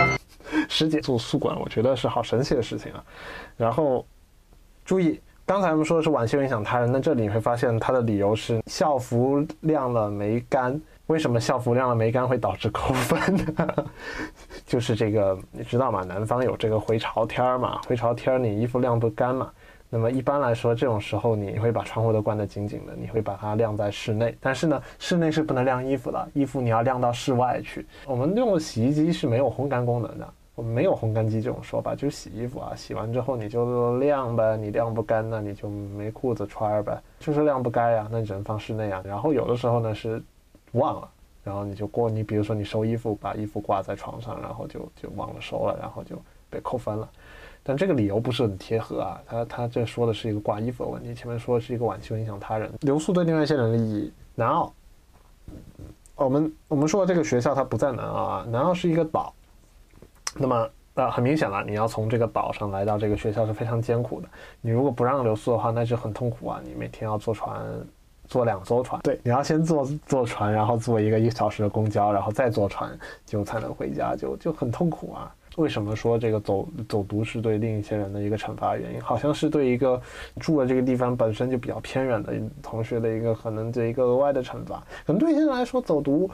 [0.70, 3.04] 师姐做宿管，我觉得是好神奇的事情啊。
[3.58, 4.06] 然后，
[4.86, 10.80] 注意，刚才我们说的是晚修影响他人，那这里你会发现他的理由是校服晾了没干。
[11.08, 13.86] 为什么校服晾了没干会导致扣分呢？
[14.68, 16.04] 就是这个，你知道吗？
[16.04, 19.50] 南方有这个回潮天儿嘛，回潮天儿你衣服晾不干嘛。
[19.90, 24.36] 那么一般来说，这种时候你会把窗户都关得紧紧的，你会把它晾在室内。
[24.42, 27.86] 但是呢，室内是不能晾衣服的，衣服你要晾到室外去。
[28.06, 30.28] 我们用的洗衣机是没有烘干功能的。
[30.56, 39.04] 我们没有烘干机这种说法，就是洗衣服啊，洗完之后你就晾呗，你晾不干那你就没裤子穿呗，就是晾不干呀，那你只能放室内啊。
[39.06, 40.24] 然后有的时候呢是
[40.72, 41.10] 忘了，
[41.44, 46.16] 然后你就过你比如说你收衣服，把衣服挂在床上，然后就就忘了收了，然后就
[46.50, 47.10] 被扣分了。
[47.68, 54.14] 但这个理由不是很贴合啊，他他这说的是一个挂衣服的问题，前面说的是一个晚休影响他人，留宿对另外一些人的利益。
[54.36, 54.72] 南澳，
[56.14, 59.34] 我们我们说的这个学校它不在南澳啊，南澳是一个岛。
[60.36, 64.30] 那么，呃，很明显了，你要从这个岛上来到这个学校是非常艰苦的。
[64.62, 66.62] 你如果不让留宿的话，那就很痛苦啊！
[66.64, 67.66] 你每天要坐船，
[68.28, 69.02] 坐两艘船。
[69.02, 75.34] 对，你要先坐坐船，然后坐一个一小时的公交，然后再坐船就才能回家，就就很痛苦啊！
[75.58, 79.02] 为什么说这个走走读是对另一些人的一个惩罚原因？
[79.02, 80.02] 好像是对一个
[80.40, 84.84] 住的这个地方本身就比较偏远的同学的一个可能这一个额外的惩罚。
[85.06, 86.30] 可能对一些人来说，走读。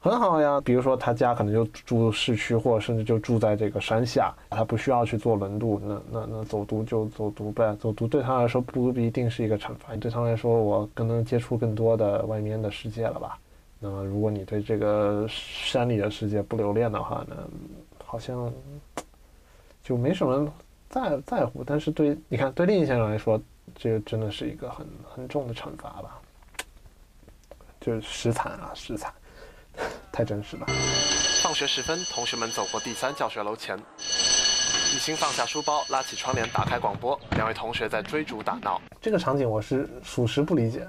[0.00, 7.74] 很好呀，比如说他家可能就住市区，或者甚至就住在这个山下，他不需要去坐轮渡，那那那走读就走读呗。
[7.80, 13.36] 走读对他来说不一定是一个惩罚，对他来说我更能接触更多的外面的世界了吧。
[13.80, 17.36] 那么如果你对这个山里的世界不留恋的话呢，
[18.10, 18.50] 好像
[19.84, 20.50] 就没什么
[20.88, 21.62] 在在乎。
[21.62, 23.38] 但是对你看，对另一些人来说，
[23.76, 26.18] 这个真的是一个很很重的惩罚吧，
[27.78, 29.12] 就是实惨啊，实惨。
[30.10, 30.66] 太真实了。
[31.42, 37.16] 放学时分，同学们走过第三教学楼前，一心放下书包，拉起窗帘，打开广播。
[37.36, 38.80] 两位同学在追逐打闹。
[39.00, 40.84] 这个场景我是属实不理解，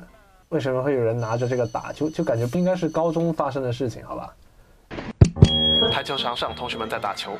[0.48, 1.94] 为什么会有人拿着这个打？
[1.94, 4.34] 就就感觉不应该是高中发生的事情，好吧？
[5.90, 7.36] 台球场上，同学们在打球。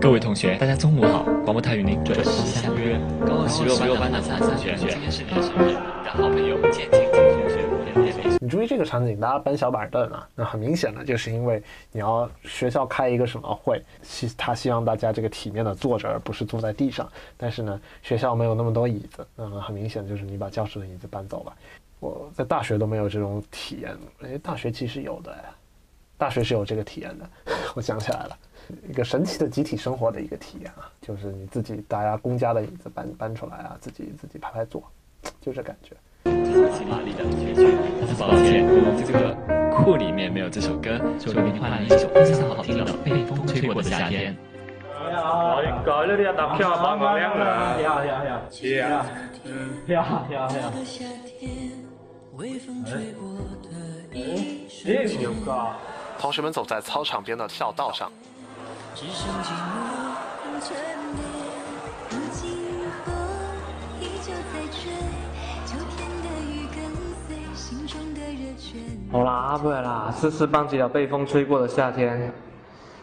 [0.00, 1.24] 各位同学，大家中午好。
[1.44, 2.98] 广播台与您准时相约。
[3.26, 8.36] 高二十六班的三同学，今天是你的生日，你的好朋友建清同学。
[8.38, 17.10] 你注意这个场景，大家搬小板凳啊，那很明显的就是因为你要学校开一个什么会，希他希望大家这个体面的坐着，而不是坐在地上。
[17.36, 21.52] 但是呢，学校没有那么多椅子，那么很明显就是你把教室的椅子搬走了。
[21.98, 25.34] 我在大学都没有这种体验，哎，大学其实有的，
[26.18, 27.28] 大学是有这个体验的。
[27.74, 28.36] 我想起来了，
[28.88, 34.82] 一个神奇的集体生活的一个体验啊，就是你自己大家公家的椅子搬搬出来啊，自己自己排排坐，
[35.40, 35.94] 就这感觉。
[36.24, 38.66] 起玛丽的绝句，但是抱歉，
[39.06, 39.36] 这个
[39.76, 44.34] 库里面没有这首歌，就给你换了一首非常好听的《被风吹过的夏天》。
[44.98, 48.28] 我應該呢啲一搭橋八個靚啦，呀呀呀，
[48.66, 49.06] 呀
[49.86, 50.72] 呀呀呀。
[54.12, 54.16] 哎，
[54.84, 55.48] 这首歌。
[56.18, 58.10] 同学们走在操场边的校道上。
[69.12, 72.32] 好啦，不啦，试试放弃了被风吹过的夏天。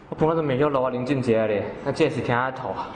[0.09, 2.87] 我本来都没有录啊林俊杰的，那这是听下头啊。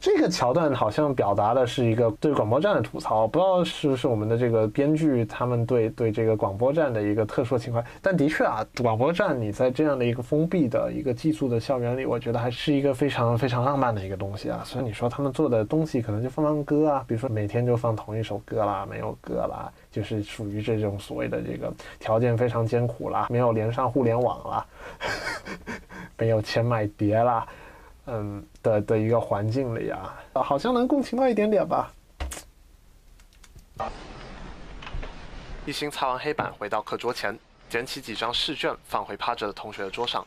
[0.00, 7.84] 这个桥段好像表达的是一个对广播站的吐槽，不知道是不是我们的这个编剧他们对对这个广播站的一个特殊情怀。
[8.00, 14.62] 但的确啊，广播站你在这样的一个封闭的一个寄宿的校园里，我觉得还是一个非常非常浪漫的一个东西啊。
[14.64, 24.66] 所以你说他们做的东西可能就放放歌啊，比如说每天就放同一首歌啦，没有歌啦，就是属于这种所谓的这个条件非常艰苦啦，没有连上互联网啦。
[26.18, 27.46] 没有钱买碟啦，
[28.06, 31.92] 嗯的的一个环境里啊，好像能共情到一点点吧。
[35.64, 40.26] 一心擦完黑板，回到课桌前，捡起几张试卷，放回趴着的同学的桌上。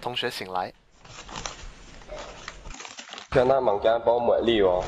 [0.00, 0.72] 同学醒来，
[3.32, 4.82] 现在忙家帮我力哦。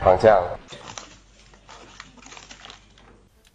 [0.00, 0.42] 好像，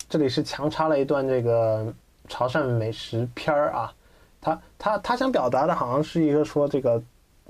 [0.07, 1.93] 这里是强插了一段这个
[2.29, 3.93] 潮汕美食片儿啊，
[4.39, 7.01] 他他他想表达的好像是一个说这个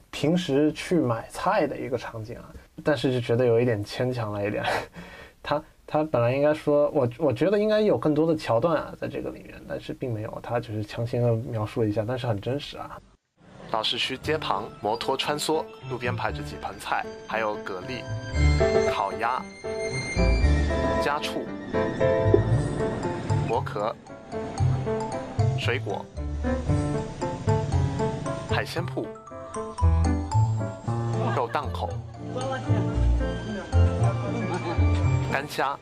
[0.09, 2.49] 平时去买菜的一个场景啊，
[2.83, 4.65] 但是就觉得有一点牵强了一点。
[5.43, 12.99] 他他本来应该说，我我觉得应该有更多的桥段啊在这个里面，但是并没有，他只是强行的描述了一下，但是很真实啊。
[13.75, 18.01] 闹市区街旁，摩托穿梭，路边排着几盆菜，还有蛤蜊、
[18.89, 19.43] 烤鸭、
[21.03, 21.45] 家畜、
[23.49, 23.93] 薄壳、
[25.59, 26.05] 水果、
[28.49, 29.05] 海鲜铺、
[31.35, 31.89] 肉档口、
[35.33, 35.77] 干虾、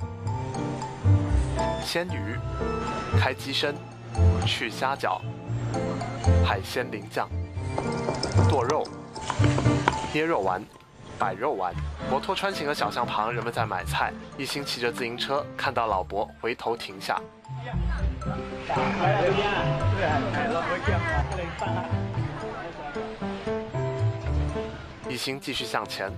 [1.86, 2.40] 鲜鱼、
[3.20, 3.76] 开机身、
[4.48, 5.20] 去虾饺、
[6.44, 7.30] 海鲜淋酱。
[8.50, 8.88] 剁肉、
[10.14, 10.64] 捏肉丸、
[11.18, 11.74] 摆肉丸。
[12.10, 14.12] 摩托穿行的小巷旁，人们在买菜。
[14.38, 17.20] 一心骑着自行车，看到老伯，回头停下。
[25.10, 26.12] 一心继续向前。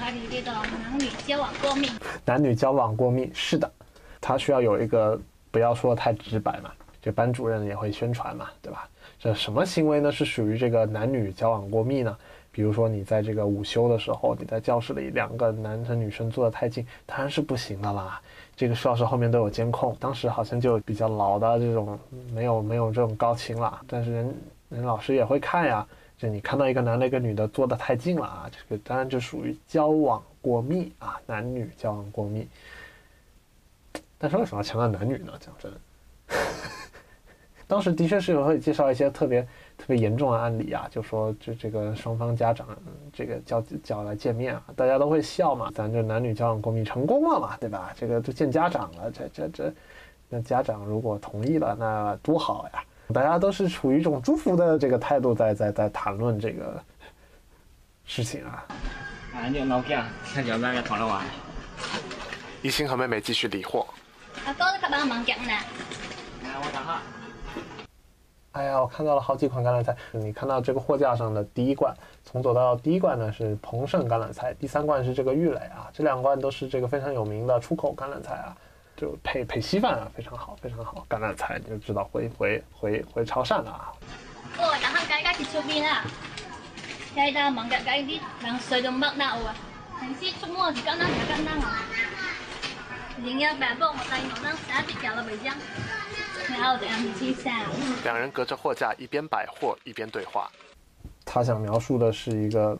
[0.00, 1.90] 男女交往过密。
[2.24, 3.70] 男女交往过密，是的，
[4.20, 6.70] 他需要有一个，不要说太直白嘛。
[7.04, 8.88] 这班主任也会宣传嘛，对吧？
[9.20, 10.10] 这什么行为呢？
[10.10, 12.16] 是属于这个男女交往过密呢？
[12.50, 18.18] 比如说你在这个午休的时候，你在教室里两个男生女生坐得太近，当然是不行的啦。
[18.56, 21.98] 这个教室后面都有监控，当时好像就比较老的这种，
[22.32, 24.34] 没有没有这种高清了，但是人
[24.70, 25.86] 人老师也会看呀。
[26.16, 32.48] 就你看到一个男的一个女的坐得太近了啊，这个当然就属于交往过密啊，男女交往过密。
[34.16, 35.32] 但是为什么要强调男女呢？
[35.38, 35.70] 讲真。
[37.66, 39.42] 当时的确是会介绍一些特别
[39.76, 42.66] 特别严重的案例啊，就说这这个双方家长
[43.12, 47.92] 这个叫叫来见面啊，大家都会笑嘛，咱这男女交往过密成功了嘛，对吧？
[47.96, 49.74] 这个都见家长了，这这这，
[50.28, 52.84] 那家长如果同意了，那多好呀！
[53.12, 56.82] 大家都是处于一种祝福的这个态度，在在在谈论这个
[58.04, 58.64] 事情啊。
[62.62, 63.86] 一心和妹妹继续理货。
[64.46, 65.48] 阿哥，你帮忙讲呢。
[65.48, 67.02] 来，我打哈。
[68.54, 69.96] 哎呀，我看到了好几款橄榄菜。
[70.12, 71.92] 你看到这个货架上的第一罐，
[72.24, 78.56] 从左到第一罐呢是鹏盛橄榄菜，第三罐是这个玉垒啊，这两罐都是这个非常有名的出口橄榄菜啊，
[78.96, 81.04] 就配配稀饭啊，非常好，非常好。
[81.10, 83.92] 橄榄菜你就知道回回回回潮汕了啊。
[84.58, 86.04] 哦，但係家家是出面啊，
[98.02, 100.50] 两人隔着货架一边摆货一边对话。
[101.24, 102.78] 他想描述的是一个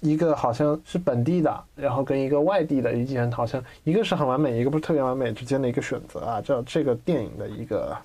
[0.00, 7.96] 一个好像是本地的，然后跟一个外地的遗迹人，好像一个是很完美，一个不是特别完美之间的一个选择啊，这这个电影的一个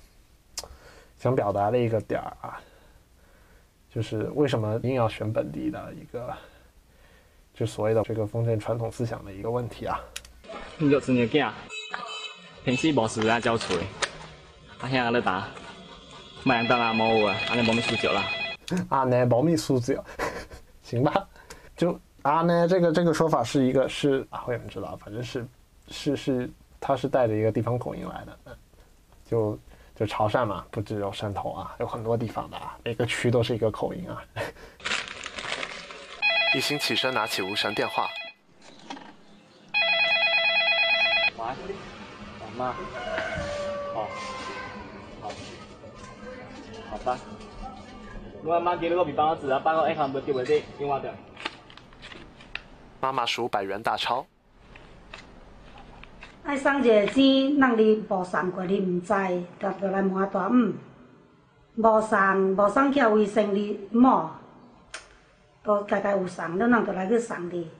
[1.18, 2.60] 想表达的一个点儿啊，
[3.94, 6.32] 就是为什么硬要选本地的一个，
[7.52, 10.00] 就所谓的这个封建传统思想的一个问题啊。
[10.78, 11.50] 你就生个囝，
[12.64, 13.58] 平时无事啊交
[14.82, 15.46] 出，啊兄咧打，
[16.44, 18.24] 莫人当阿某啊，安尼无咩输脚啦。
[18.88, 20.00] 啊呢，保密素质，
[20.82, 21.12] 行吧？
[21.76, 25.46] 就阿呢，这个这个说法是一个是啊，我也不知道，反正是
[25.88, 28.56] 是是，他是带着一个地方口音来的，嗯，
[29.28, 29.58] 就
[29.94, 34.22] 就潮汕嘛，不只有汕头啊，有很多地方的啊，每个区都是一个口音啊。
[36.54, 38.08] 一心起身拿起无绳电话，
[41.38, 42.74] 喂，阿妈，
[46.92, 47.18] 好吧。
[48.44, 51.10] 我阿妈叫你个面包子啊，包个一行不丢袂得，电话掉。
[53.00, 54.26] 妈妈数百元大钞，
[56.44, 59.14] 爱送一个钱，咱你无送过，你毋知，
[59.58, 60.74] 就就来问大姆。
[61.76, 64.28] 无送，无送去卫生你某，
[65.62, 67.70] 都家家有送，你人就来去送你。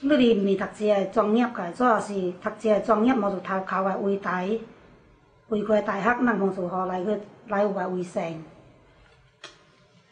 [0.00, 4.56] 你哩毋是读一个专业个，主要是读一个专业，无就头考个卫台，
[5.48, 7.18] 卫过大学，咱无就好来去
[7.48, 8.44] 来有个卫生。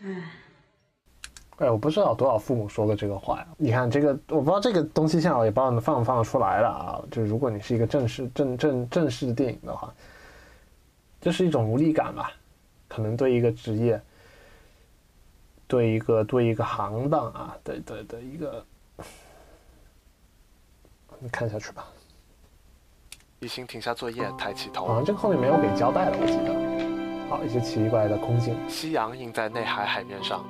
[0.03, 0.33] 唉。
[1.59, 3.47] 哎，我不知道多少父母说过这个话呀。
[3.57, 7.03] 你看这个，我不知道这个东西现在我也不知道放不放得出来了啊。
[7.11, 9.91] 就是如果你是一个正式、正正正式的电影的话，
[11.19, 12.31] 这是一种无力感吧？
[12.89, 13.99] 可能对一个职业，
[15.67, 18.65] 对一个对一个行当啊，对对的一个，
[21.19, 21.87] 你看下去吧。
[23.41, 24.87] 一心停下作业，抬起头。
[24.87, 27.29] 好像这个后面没有给交代了，我记得。
[27.29, 28.57] 好，一些奇怪的空镜。
[28.67, 30.43] 夕阳映在内海海面上。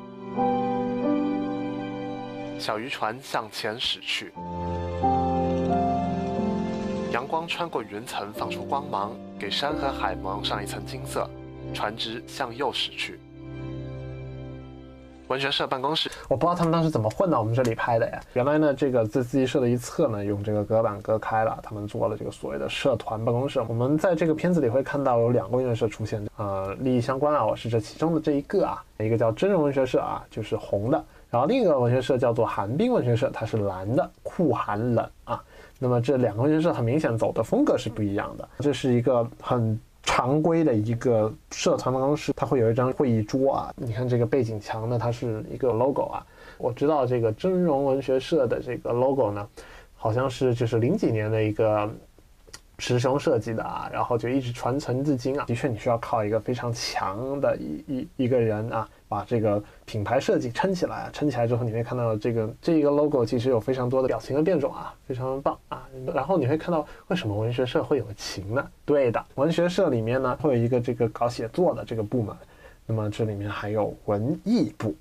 [2.60, 4.32] 小渔船向前驶去，
[7.12, 11.28] 阳光穿过云层，放出光芒，给山和海蒙上一层金色。
[11.74, 13.18] 船只向右驶去。
[15.28, 18.20] 文学社办公室，我不知道他们当时怎么混到我们这里拍的呀？
[18.34, 23.60] 原来呢，这个自自习社的一侧呢，用这个隔板隔开了，他们做了这个所谓的社团办公室。
[23.66, 31.04] 我们在这个片子里会看到有两个文学社出现，呃，利益相关啊，我是这其中的这一个啊，一个叫真人文学社啊，就是红的。
[31.28, 35.42] 然后另一个文学社叫做寒冰文学社，它是蓝的，酷寒冷啊。
[35.80, 38.48] 那么这两个文学社很明显走的风格是不一样的。
[38.60, 43.74] 这是一个很常规的一个社团办公室，它会有一张会议桌啊。
[43.76, 46.24] 你看这个背景墙呢，它是一个 logo 啊。
[46.56, 49.46] 我知道这个真容文学社的这个 logo 呢，
[49.94, 51.92] 好像是就是零几年的一个
[52.78, 55.44] 师兄设计的啊，然后就一直传承至今啊。
[55.46, 58.88] 的确，你需要靠一个非常强的一一一个人啊。
[59.08, 65.86] 把这个品牌设计撑起来，撑起来之后，你会看到这个这一个 logo 其实有非常多的表情的变种啊，非常的棒啊。
[66.12, 68.68] 然后你会看到为什么文学社会有情呢？
[68.84, 72.34] 对的，文学社里面呢会有一个这个搞写作的这个部门，
[72.84, 74.92] 那么这里面还有文艺部。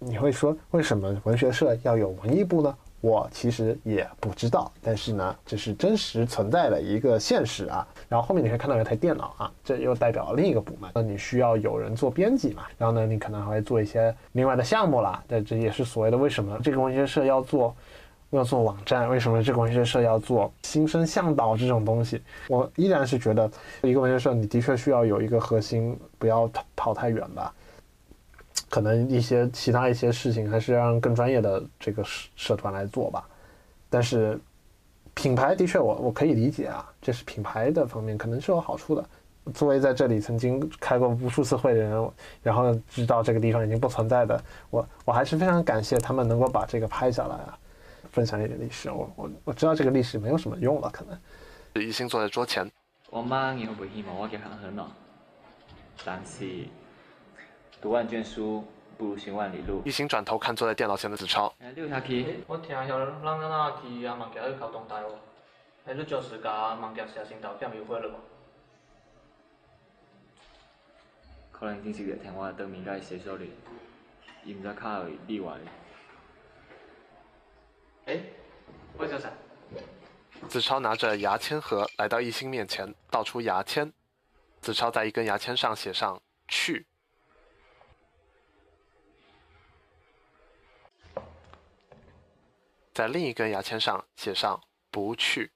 [0.00, 2.76] 你会说为什么文学社要有文艺部呢？
[3.04, 7.86] 我其实也不知道，但是呢，这是真实存在的一个现实啊。
[8.08, 10.90] 然后后面你会看到一台电脑啊，这又代表了另一个部门。
[10.94, 12.62] 那你需要有人做编辑嘛？
[12.78, 15.22] 然后呢，你可能还会做一些另外的项目啦。
[15.28, 17.76] 这这也是所谓的为什么这个文学社要做
[18.30, 19.06] 要做网站？
[19.10, 22.22] 为什么这个文学社要做新生向导这种东西？
[22.48, 23.50] 我依然是觉得
[23.82, 27.52] 一个文学社，你的确需要有一个核心，不要跑太远吧。
[28.68, 33.28] 可能一些其他一些事情还是让更专业的这个社社团来做吧，
[33.88, 34.38] 但是
[35.14, 39.04] 品牌的确我我可以理解啊，这是品牌的方面可能是有好处的。
[39.52, 42.10] 作为在这里曾经开过无数次会的人，
[42.42, 47.58] 然后知道这个地方已经不存在的，我我还是非常感谢他们能够把这个拍下来啊，
[48.10, 48.90] 分享一点历史。
[48.90, 51.82] 我我我知道这个历史没有什么用了，可能。
[51.82, 52.70] 一心坐在桌前，
[53.10, 54.86] 我妈以后不希望我给很很咯，
[56.04, 56.66] 但是。
[57.84, 58.64] 读万卷书，
[58.96, 59.82] 不如行万里路。
[59.84, 61.54] 一心转头看坐在电脑前的子超。
[61.60, 62.42] 哎，你有啥去？
[62.46, 65.18] 我听晓咱咱那去啊，孟家去考东大哦。
[65.84, 68.14] 哎，你就是甲写成头点优惠了无？
[71.52, 73.52] 可能顶时日听我当面甲伊写手里，
[74.44, 75.52] 伊毋知考例外。
[78.06, 78.18] 哎，
[78.96, 79.28] 我叫啥？
[80.48, 83.92] 子超拿着牙签盒来到一心面前，倒出牙签。
[84.62, 86.18] 子超在一根牙签上写上
[86.48, 86.86] “去”。
[92.94, 95.50] 在另一根牙签上写上不去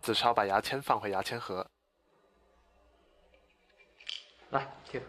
[0.00, 1.68] 子超把牙签放回牙签盒。
[4.50, 5.02] 来停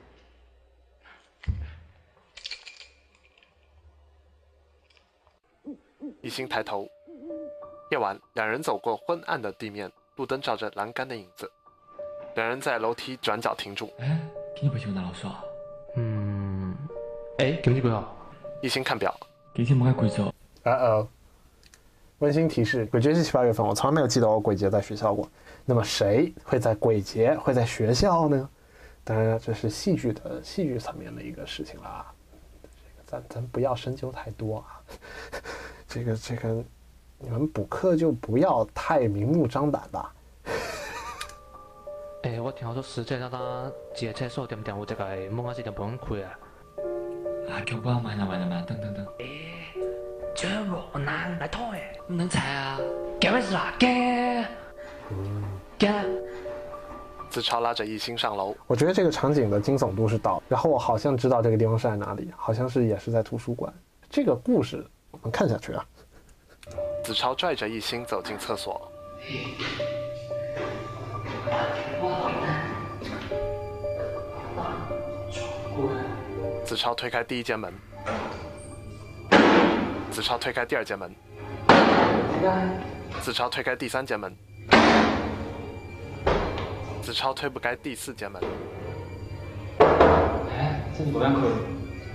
[6.21, 6.87] 一心抬头。
[7.91, 11.51] 夜晚两人走过昏暗的地面路灯照着栏杆的影子。
[12.35, 13.93] 两人在楼梯转角停住。
[14.61, 15.43] 你不喜欢老师啊
[15.97, 16.75] 嗯
[17.37, 18.15] 哎，今天几号？
[18.61, 19.13] 一心看表，
[19.53, 20.33] 今天没开鬼走。
[20.63, 21.07] 呃呃，
[22.19, 25.29] 温馨提示：鬼节是七八月份，我从来没有记得我鬼节在学校过。
[25.65, 28.49] 那么谁会在鬼节会在学校呢？
[29.03, 32.05] 当然，这是戏剧的戏剧层面的一个事情啦。
[32.63, 32.67] 这
[32.97, 34.81] 个咱咱不要深究太多啊。
[35.89, 36.63] 这个这个，
[37.19, 40.15] 你们补课就不要太明目张胆吧。
[42.23, 46.39] 诶，我听好多时间让他借厕所点点，我这个某下时间崩溃啊！
[47.49, 49.05] 啊，叫我慢点慢点慢，等等等。
[49.19, 49.51] 诶，
[50.35, 52.79] 这个难来拖诶，能猜啊？
[53.19, 53.73] 干咩事啦？
[53.79, 54.47] 干
[55.77, 56.05] 干。
[57.29, 63.73] 子超拉着一心上楼，我觉得这个场景的惊悚度是到，然后我好像知道这个地方是在哪里，好像是也是在图书馆。
[64.09, 65.85] 这个故事我们看下去啊。
[67.03, 68.89] 子超拽着一心走进厕所。
[76.65, 77.71] 子超推开第一间门，
[80.09, 81.13] 子超推开第二间门，
[83.21, 84.35] 子超推开第三间门，
[87.03, 88.41] 子超推不开第四间门。
[89.77, 91.41] 哎，这是不让可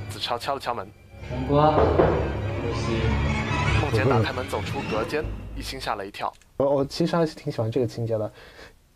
[0.09, 0.91] 子超敲了敲门。
[1.31, 1.71] 南瓜，
[3.81, 5.25] 梦洁打开门走出隔间，
[5.55, 6.33] 一心吓了一跳。
[6.57, 8.33] 我我其实还是挺喜欢这个情节的。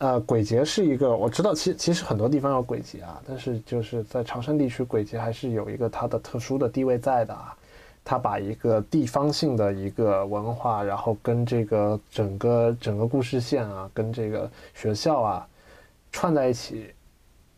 [0.04, 7.56] 呃，鬼节是一个我知道，其其实很多地方有鬼节啊，但是就是在潮汕地区，鬼节还是有一个它的特殊的地位在的啊。
[8.04, 15.48] 它把一个地方性的一个文化，然后跟这个整个整个故事线啊，跟这个学校啊
[16.12, 16.92] 串在一起，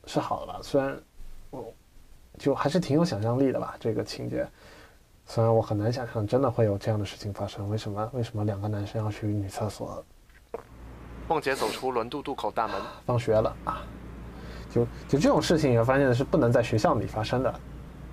[0.04, 0.60] 是好的吧？
[0.62, 0.96] 虽然
[1.50, 1.64] 我
[2.38, 4.46] 就还是挺有想象力的吧，这个情节。
[5.26, 8.08] 虽然我很难想象真的会有这样的事情发生，为什么？
[8.12, 10.04] 为什么两个男生要去女厕所？
[11.28, 13.82] 梦姐走出轮渡渡口大门，放学了啊！
[14.70, 17.60] 就就这种事情，你会发现是不能在学校里发生的。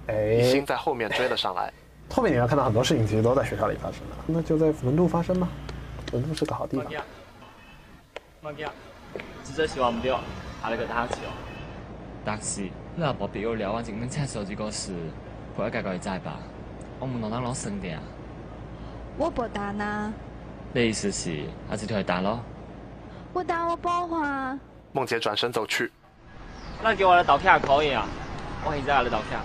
[0.07, 1.72] 哎，一心在后面追了上来。
[2.09, 5.47] 后面你要看到很多事情，其实都在学校里发生的，那就在轮渡发生吧。
[6.11, 6.86] 轮渡是个好地方。
[8.41, 8.68] 梦洁，
[9.43, 10.20] 只这希望唔掉，
[10.64, 11.30] 下你个打字哦。
[12.26, 14.91] 打字，你阿婆俾我聊完整本厕所这个事，
[15.55, 16.39] 回家改改吧。
[16.99, 18.03] 我冇能当老省点啊。
[19.18, 20.14] 我不打呢。
[20.72, 22.39] 你意思是，还是退打咯？
[23.34, 24.57] 我打我包话。
[24.91, 25.91] 梦洁转身走去。
[26.84, 28.05] 那给我的道歉可以啊，
[28.63, 29.39] 我现在来道歉。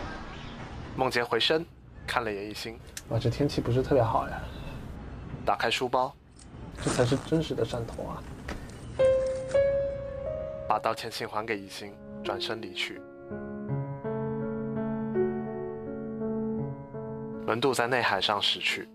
[0.94, 1.64] 梦洁回身
[2.06, 2.78] 看了眼一心。
[3.08, 4.40] 哇，这天气不是特别好呀。
[5.46, 6.14] 打开书包，
[6.82, 8.22] 这才是真实的汕头啊。
[10.68, 13.00] 把道歉信还给一心，转身离去。
[17.46, 18.86] 轮渡在内海上驶去。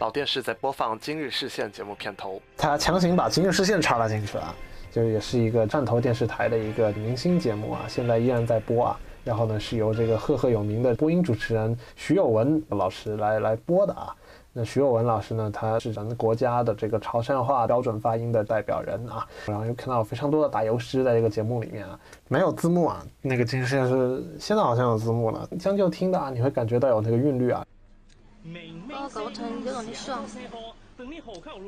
[0.00, 4.54] 老电视在播放《今日视线》节目片头，他强行把《今日视线》插了进去啊，
[4.92, 9.00] 就也是一个汕头电视台的一个明星节目啊，现在依然在播啊。
[9.24, 14.14] 然后呢，是由这个赫赫有名的播音主持人徐有文老师来来播的啊。
[14.52, 19.26] 那徐有文老师呢，他是咱们国家的这个潮汕话标准发音的代表人啊。
[19.46, 23.04] 然后又看到非常多的打油诗在这个节目里面啊，没有字幕啊。
[23.20, 27.66] 那个《今日视线》是现在好像有字幕了，将就听的啊，你会感觉到有那个韵律啊。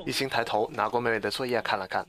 [0.07, 2.07] 一心抬头拿过妹妹的作业看了看。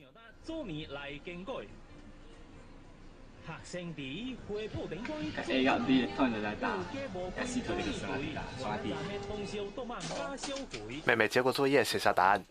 [11.06, 12.44] 妹妹接过作业写下答案。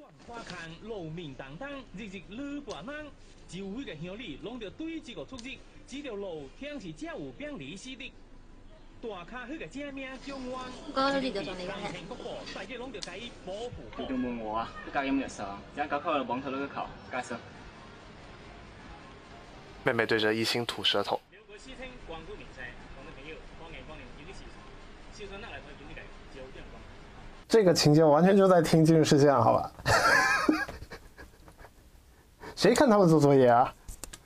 [9.02, 10.60] 大卡迄个正名叫我。
[10.94, 12.06] 我你就从你讲你
[14.06, 15.58] 都问我啊，你家有没有事啊？
[15.74, 17.34] 今高考了，蒙头那个考，干什？
[19.84, 21.18] 妹妹对着一心吐舌头。
[27.48, 29.72] 这个情节完全就在听今日事件，好吧？
[32.54, 33.74] 谁看他们做作业啊？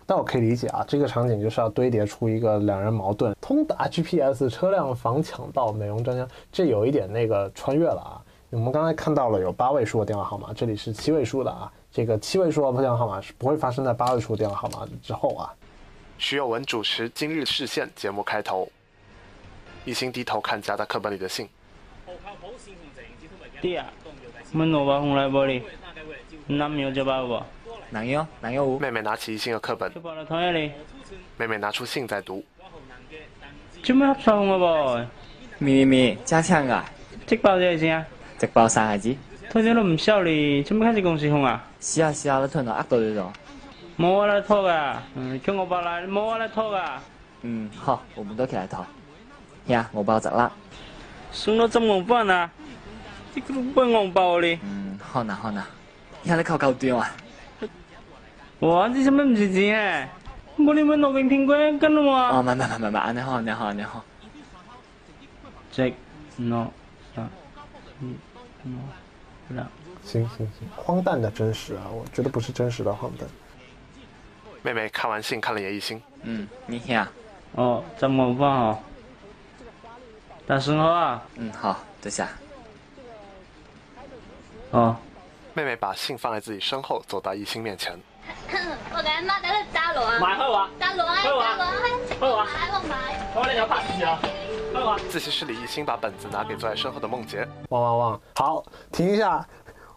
[0.04, 8.16] 但我可以理解啊，这个场景就是要堆叠出一个两人矛盾，通达 GPS 车辆防抢盗，美容专家，这有一点那个穿越了啊。
[8.48, 15.52] 我们刚才看到了有八位数的电话号码，这里是七位数的啊，这个七位数的电话号码是不会发生在八位数电话号码之后啊。
[16.16, 18.66] 徐有文主持《今日视线》节目开头，
[19.84, 21.46] 一心低头看夹在课本里的信。
[23.60, 23.84] 爹，
[24.54, 25.60] 问我话红来玻璃，
[26.46, 27.42] 男有就包不？
[27.90, 28.78] 男优，男优舞。
[28.78, 29.92] 妹妹拿起一心的课本，
[31.36, 32.42] 妹妹拿出信在读。
[33.84, 35.04] 做咩合唱嘅噃？
[35.58, 36.84] 咪咪咪，加强啊！
[37.26, 38.04] 直爆咗先啊！
[38.38, 39.14] 直爆三下子。
[39.50, 41.62] 拖咗都唔收你，做咩开始公司控啊？
[41.80, 43.24] 是啊是啊，你拖到呃到你咗。
[43.98, 47.00] 冇啊，你拖噶，嗯，叫我包啦，冇啊，你拖噶。
[47.42, 48.84] 嗯，好，我们都起来拖。
[49.66, 50.50] 呀，我包值啦。
[51.30, 52.50] 送到浸黃翻啊！
[53.34, 54.58] 即個幫我包你。
[54.62, 55.62] 嗯，好呐好呐，
[56.24, 57.10] 呀你扣夠短啊！
[58.60, 60.08] 哇，你做咩唔值錢啊？
[60.56, 62.30] 我哋咪攞永天龜跟咯嘛。
[62.30, 64.04] 哦，唔係唔係唔係唔係，你好你好你好。
[65.72, 65.92] 值
[66.38, 66.54] 喏
[67.16, 67.30] 啊
[68.00, 68.16] 嗯
[68.64, 68.70] 喏
[69.48, 69.68] 兩。
[70.04, 71.88] 行行行，荒诞的真实啊！
[71.90, 73.26] 我觉得不是真实的荒诞。
[74.62, 76.00] 妹妹看完信，看了眼一心。
[76.22, 77.10] 嗯，你呀。
[77.54, 78.78] 哦，怎么办哦。
[80.46, 81.22] 大声好啊！
[81.36, 82.28] 嗯，好，等下。
[84.70, 84.96] 哦。
[85.54, 87.98] 妹妹把信放在自己身后，走到一心面前。
[88.92, 90.18] 我嘅阿媽喺度揸路啊！
[90.20, 90.70] 買開話。
[90.80, 91.16] 揸路啊！
[91.16, 91.46] 揸路啊！
[92.20, 92.44] 開話。
[92.44, 92.94] 買我買。
[93.34, 94.18] 我哋有拍字啊！
[95.10, 97.46] 自习室里，一心把本子拿给坐在身后的梦洁。
[97.70, 98.20] 汪汪汪！
[98.36, 99.46] 好，停一下。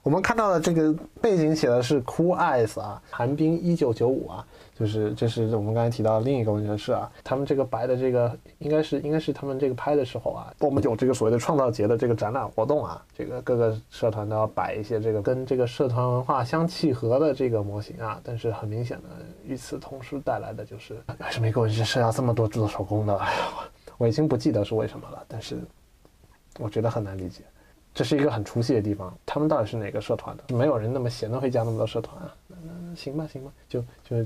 [0.04, 4.46] 我们看到的这个背景写的是 Cool Eyes 啊，寒冰一九九五啊。
[4.78, 19.10] 就是这是我们刚才提到另一个工程师啊，他们这个白的这个应该是应该是他们这个拍的时候啊，我们有这个所谓的创造节的这个展览活动啊，这个各个社团都要摆一些这个跟这个社团文化相契合的这个模型啊，但是很明显的
[19.44, 23.18] 与此同时带来的就是为什么一个工程师要这么多做手工的？
[23.18, 23.40] 哎呀，
[23.98, 25.58] 我已经不记得是为什么了，但是
[26.60, 27.42] 我觉得很难理解，
[27.98, 29.12] 这是一个很出戏的地方。
[29.26, 30.56] 他们到底是哪个社团的？
[30.56, 32.32] 没有人那么闲的会加那么多社团啊。
[32.48, 34.24] 那行吧行吧，就就。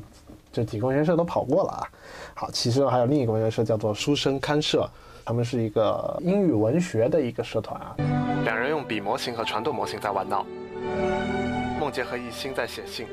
[0.51, 1.87] 这几个文学社都跑过了啊。
[2.35, 4.85] 好，其实还有另一个文学社叫做书生刊社，
[5.23, 7.95] 他们是一个英语文学的一个社团啊。
[8.43, 10.45] 两人用笔模型和传动模型在玩闹。
[11.79, 13.07] 梦洁和艺兴在写信。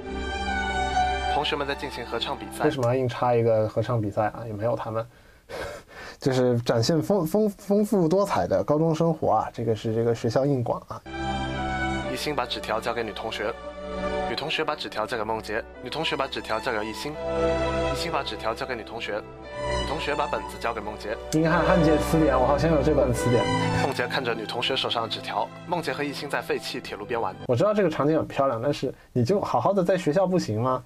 [1.32, 2.64] 同学们在进行合唱比赛。
[2.64, 4.42] 为什么要硬插一个合唱比赛啊？
[4.44, 5.06] 也没有他们，
[6.18, 9.48] 就是展现丰丰丰富多彩的高中生活啊。
[9.52, 11.00] 这个是这个学校硬广啊。
[12.12, 13.54] 一心把纸条交给女同学。
[14.28, 17.14] 女同学把纸条交给梦洁，女同学把纸条交给一心，
[17.92, 21.16] 一心把纸条交给女同学，女同学把本子交给梦洁。
[21.32, 23.42] 英汉汉界词典，我好像有这本词典。
[23.82, 27.34] 梦洁看着女同学手上的纸条，梦洁和一心在废弃铁路边玩。
[27.46, 30.84] 我知道这个场景很漂亮，但是你就好好的在学校不行吗？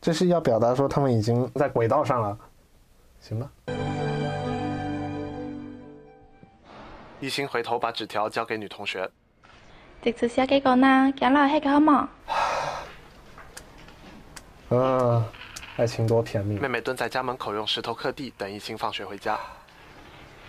[0.00, 2.38] 这是要表达说他们已经在轨道上了，
[3.20, 3.50] 行吧？
[7.18, 9.10] 一心回头把纸条交给女同学。
[10.02, 11.12] 直接写几个呢？
[11.16, 12.06] 讲落去个好冇？
[14.68, 15.24] 嗯，
[15.76, 16.58] 爱情多甜蜜。
[16.58, 19.38] 妹妹蹲在家门口用石头刻地，等一心放学回家。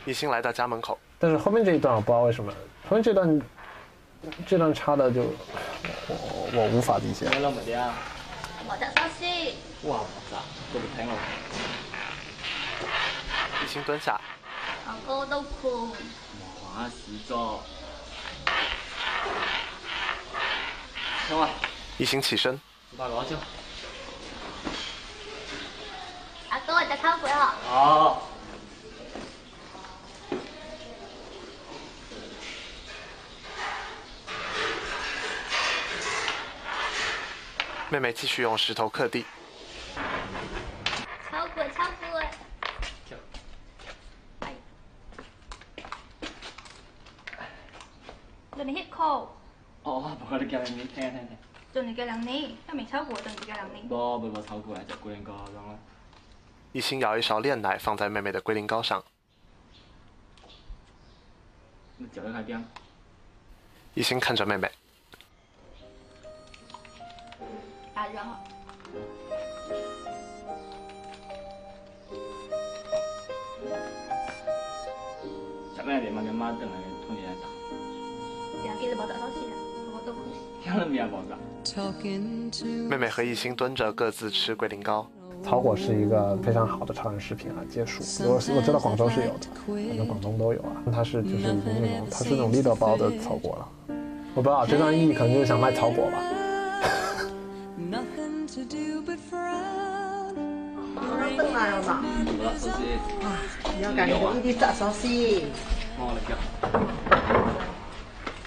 [0.06, 2.52] 一心来到家门口，但是后面这一段我不知道为什么，
[2.90, 3.42] 后面这段
[4.46, 7.28] 这段插的就我我无法理解。
[8.70, 9.24] 我得寿司。
[9.88, 10.00] 哇，
[10.30, 10.38] 咋
[10.74, 11.14] 都唔聽我。
[13.64, 14.20] 一心蹲下。
[15.06, 15.92] 我都困。
[16.78, 17.60] 哇，死咗。
[21.28, 21.50] 行啊。
[21.98, 22.62] 一行起身。
[23.00, 23.08] 阿
[26.68, 27.52] 哥，你偷鬼哦。
[27.68, 28.22] 好。
[37.90, 39.26] 妹妹继续用石头刻地。
[41.32, 42.24] 超鬼，超鬼。
[48.56, 49.28] 做你 hit call。
[50.28, 51.38] 哦，不過你叫人哋聽聽聽。
[51.72, 53.88] 做你叫人哋，一未超過，做你叫人哋。
[53.88, 55.80] 不不不，超過就龜苓膏咁啦。
[56.74, 59.02] 一心舀一勺炼奶放在妹妹的龟苓膏上。
[62.12, 62.62] 搅一下边。
[63.94, 64.70] 一心看着妹妹。
[67.96, 68.44] 打热好。
[75.76, 76.22] 啥来的嘛？
[76.22, 77.48] 你妈等来同学打。
[78.64, 79.56] 两个都冇打到戏了，
[82.90, 85.10] 妹妹和一心蹲着，各自吃龟苓膏。
[85.44, 88.04] 草果是一个非常好的超人食品啊，解暑。
[88.26, 90.72] 我我知道广州是有的，反正广东都有啊。
[90.92, 93.70] 它是就是已经那种，它是那种立德包的草果了。
[94.34, 96.18] 我不知道这段意义可能就是想卖草果吧。
[101.38, 102.04] 等来了嘛？
[103.22, 103.26] 哇，
[103.80, 105.08] 要感觉一滴炸寿司。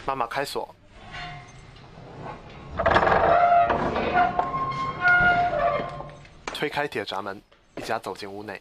[0.04, 0.74] 妈妈开锁。
[6.60, 7.40] 推开铁闸门，
[7.78, 8.60] 一家走进屋内。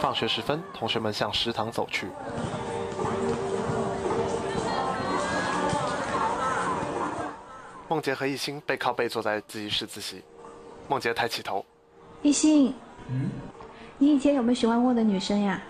[0.00, 2.06] 放学时分，同学们向食堂走去。
[7.86, 10.24] 梦洁和一心背靠背坐在自习室自习。
[10.88, 11.62] 梦洁抬起头，
[12.22, 12.74] 一心，
[13.08, 13.28] 嗯，
[13.98, 15.60] 你以前有没有喜欢过的女生呀？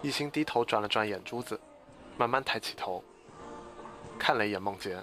[0.00, 1.60] 一心低头转了转眼珠子，
[2.16, 3.04] 慢慢抬起头，
[4.18, 4.98] 看了一眼梦洁。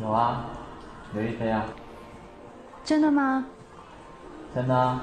[0.00, 0.44] 有啊，
[1.14, 1.64] 刘亦菲啊。
[2.84, 3.46] 真的吗？
[4.54, 5.02] 真的啊。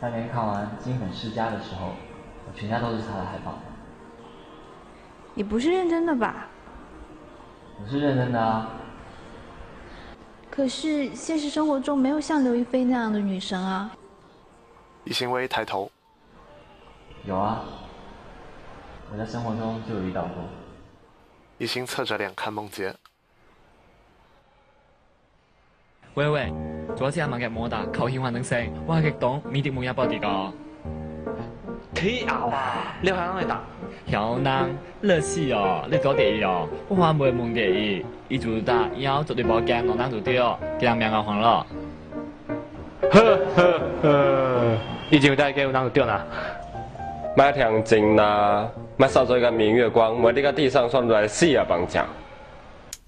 [0.00, 1.92] 当年看完《金粉世家》的时候，
[2.46, 3.58] 我全家都是她的海报。
[5.34, 6.48] 你不是认真的吧？
[7.82, 8.70] 我是认真的啊。
[10.50, 13.90] 可是现实生活中没有像刘亦菲那样的女神啊。
[15.04, 15.90] 易欣微抬头。
[17.24, 17.64] 有啊，
[19.12, 20.30] 我在生活中就有遇到过。
[21.58, 22.94] 一心侧着脸看梦洁。
[26.16, 26.50] 喂喂，
[26.96, 30.50] 昨次阿文嘅摩打求獻還等聲，我係激動，米迪冇一波跌個。
[31.94, 32.96] 企牛啊！
[33.02, 33.60] 你係啱去答？
[34.06, 34.70] 有能
[35.02, 35.84] 樂死哦！
[35.90, 41.66] 你做第一哦，我還沒夢第二，一做打以後做對波鏡，我當做第二，給人命我還了。
[43.12, 44.78] 呵呵呵，
[45.10, 46.24] 已經在給我當做第二啦。
[47.36, 52.04] 買條金啦，買少咗一個明月光，我这个地上算出來四啊棒獎。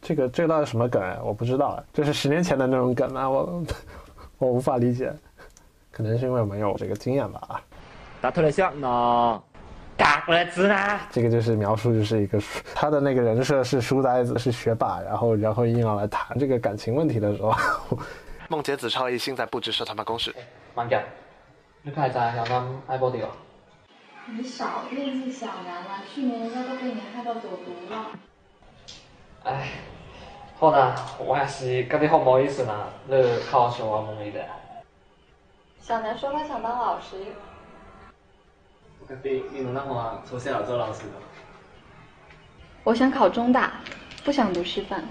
[0.01, 1.19] 这个这个到底什么梗啊？
[1.23, 3.65] 我不知道啊，这是十年前的那种梗啊，我
[4.39, 5.13] 我无法理解，
[5.91, 7.61] 可能是因为我没有这个经验吧啊。
[8.21, 9.43] 打特来像呢，
[9.97, 10.77] 打过来子呢。
[11.11, 12.41] 这个就是描述，就是一个
[12.75, 17.53] 他的那个人设是书呆子，是学霸，然后然后硬要来谈这个感情问题的时候。
[18.49, 20.35] 梦洁、子超一心在布置社团办公室。
[20.75, 21.05] 慢点，
[21.83, 23.29] 你看在想当爱波迪了。
[24.27, 28.07] 你少惦记小南了，去年人家都被你害到走读了。
[29.49, 29.69] 唉。
[30.59, 33.15] 好啦，我还是跟你好唔好意思啦，你
[33.51, 34.45] 考上我梦里的。
[35.81, 37.17] 小南说他想当老师。
[39.01, 41.13] 我你你弄那么从小做老师的？
[42.85, 43.73] 我想考中大，
[44.25, 45.05] 不想读师范。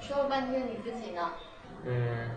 [0.00, 1.32] 说了半天你自己呢？
[1.84, 2.30] 嗯，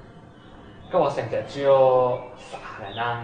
[0.91, 3.23] 跟我成日只有傻人啦，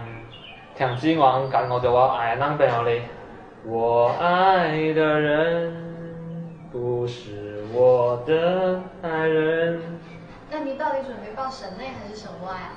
[0.74, 3.02] 听之王教我就话爱人朋友哩，
[3.64, 5.95] 我爱的人
[6.76, 7.64] 不是。
[7.72, 9.80] 我的爱人。
[10.50, 12.72] 那你到底准备报省内还是省外啊？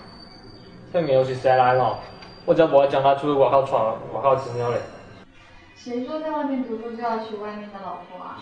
[0.92, 2.00] 这没有是谁来了？
[2.46, 4.78] 我真不会将他出去外靠闯，外靠资料嘞。
[5.76, 8.40] 谁说在外面读书就要娶外面的老婆啊？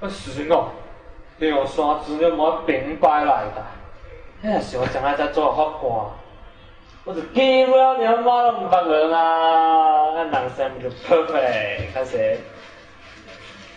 [0.00, 0.68] 那是哦，
[1.38, 3.64] 你用啥资料冇平白来的？
[4.42, 6.06] 哎呀，是我将来再做好官，
[7.04, 10.12] 我是见不了你妈都唔得人啊！
[10.14, 12.38] 那男生就 perfect，看谁。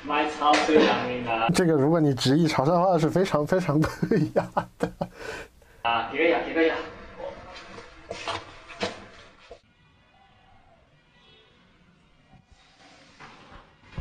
[0.07, 1.49] 买草最难听啊！
[1.49, 4.91] 这个如果你直译潮汕话是非常非常不一样的。
[5.81, 6.39] 啊，一个呀？
[6.47, 6.75] 一个呀？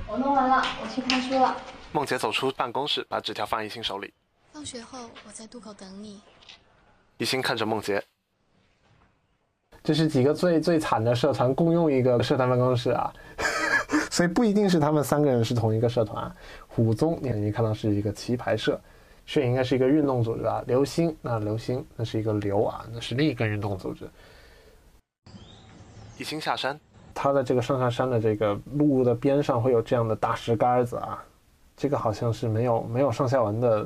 [0.06, 1.56] 我弄完了，我去看书了。
[1.92, 4.12] 梦洁走出办公室，把纸条放一心手里。
[4.52, 6.20] 放学后，我在渡口等你。
[7.16, 8.02] 一心看着梦洁。
[9.82, 13.12] 这是几个最最惨的社团共用一个社团办公室啊！
[14.14, 16.32] 所以不一定是他们三个人是同一个社团。
[16.68, 18.80] 虎宗，你你看到是一个棋牌社，
[19.26, 20.62] 这应该是一个运动组织啊。
[20.68, 24.08] 流星，那流星那是一个流啊，那是另一个运动组织。
[26.16, 26.78] 一心下山，
[27.12, 31.20] 他的这个上下山的这个路的边上会有这样的大石杆子啊，
[31.76, 33.84] 这个好像是没有没有上下文的，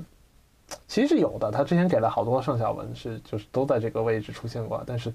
[0.87, 1.51] 其实是有的。
[1.51, 5.11] 他之前给了好多上下文，是就是都在这个位置出现过，但是，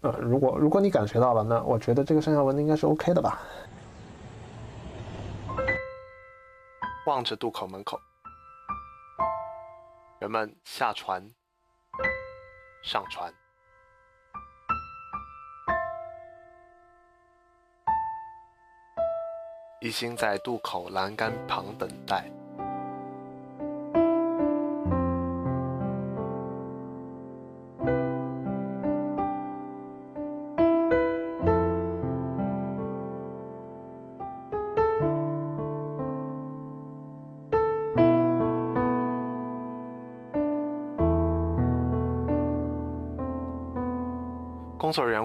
[0.00, 3.42] 呃，如果如果你感觉到了，那我觉得这个上下文应该是 OK 的吧。
[7.04, 8.00] 望着渡口门口，
[10.20, 11.28] 人们下船、
[12.84, 13.34] 上船。
[19.80, 22.30] 一心在渡口栏杆旁等待。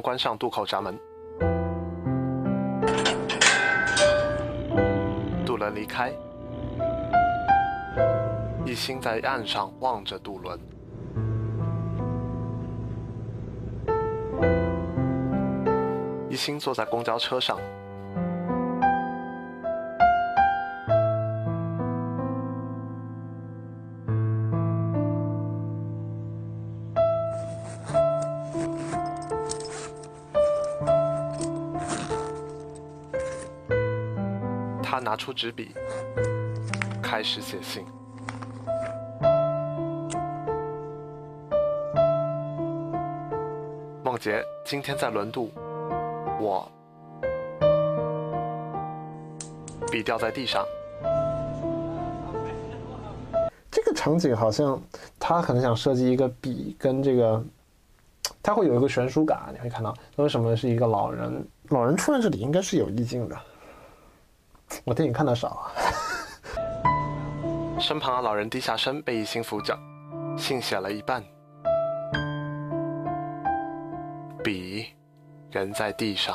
[0.01, 0.97] 关上渡口闸门，
[5.45, 6.11] 渡轮离开，
[8.65, 10.59] 一心在岸上望着渡轮，
[16.29, 17.57] 一心坐在公交车上。
[35.37, 35.69] 纸笔，
[36.99, 37.85] 开始写信。
[44.03, 45.51] 梦洁今天在轮渡，
[46.41, 46.67] 我
[49.91, 50.65] 笔掉在地上。
[53.69, 54.81] 这个场景好像
[55.19, 57.45] 他可能想设计一个笔跟这个，
[58.41, 63.37] 他会有一个悬殊感，你会看到为什么是一个老人，老人出现这里应该是有意境的。
[64.87, 65.67] 我电影看的少啊。
[67.77, 69.77] 身旁的老人低下身，被一心扶着，
[70.37, 71.21] 信写了一半，
[74.41, 74.85] 笔
[75.51, 76.33] 仍在地上。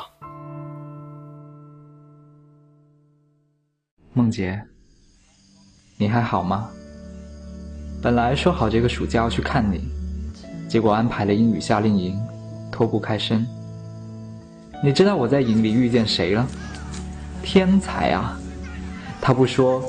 [4.13, 4.63] 梦洁，
[5.97, 6.69] 你还好吗？
[8.03, 9.89] 本来说好这个暑假要去看你，
[10.69, 12.15] 结果安排了英语夏令营，
[12.71, 13.43] 脱不开身。
[14.83, 16.45] 你知道我在营里遇见谁了？
[17.41, 18.39] 天才啊！
[19.25, 19.81] 他不说，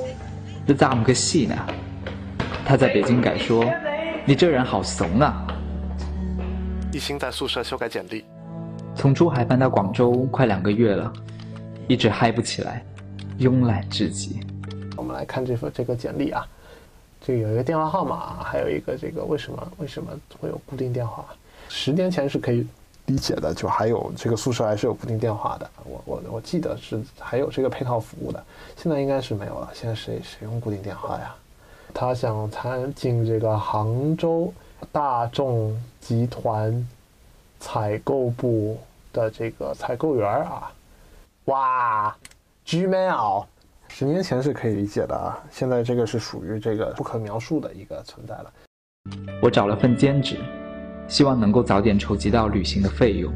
[0.65, 1.57] 这咋么个戏呢？
[2.65, 3.69] 他在北京改说，
[4.25, 5.45] 你这人好怂啊！
[6.93, 8.25] 一心在宿舍修改简历，
[8.95, 11.13] 从珠海搬到广州快两个月了，
[11.89, 12.85] 一直嗨不起来，
[13.41, 14.39] 慵懒至极。
[14.97, 16.47] 我们来看这份这个简历啊。
[17.21, 21.25] 这个有一个电话号码，还有一个这个为什么为什么会有固定电话？
[21.69, 22.65] 十年前是可以
[23.07, 25.71] 理解的，就还有这个宿舍还是有固定电话的。
[25.85, 28.43] 我我我记得是还有这个配套服务的，
[28.77, 29.71] 现在应该是没有了。
[29.75, 31.35] 现在谁谁用固定电话呀？
[31.93, 34.53] 他想参进这个杭州
[34.91, 36.89] 大众集团
[37.61, 38.79] 采购部
[39.13, 40.73] 的这个采购员啊！
[41.45, 42.17] 哇
[42.67, 43.45] ，Gmail。
[43.89, 48.53] 十年前是可以理解的啊，现在这个是属于这个不可描述的一个存在了。
[49.41, 50.39] 我找了份兼职，
[51.09, 53.33] 希望能够早点筹集到旅行的费用。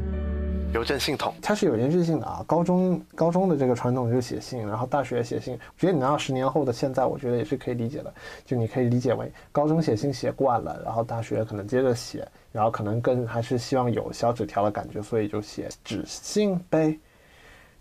[0.71, 2.43] 邮政信筒，它是有延续性的啊。
[2.45, 5.55] 高中高中的这个传统就是写信，然后大学写信。
[5.55, 8.13] 我觉得你拿到十年后的现在，我觉得也是可以理解的。
[8.45, 16.95] 就你可以理解为高中写信写惯了，然后大学可能接着写，然后可能更还是希望有小纸条的感觉，所以就写纸信呗。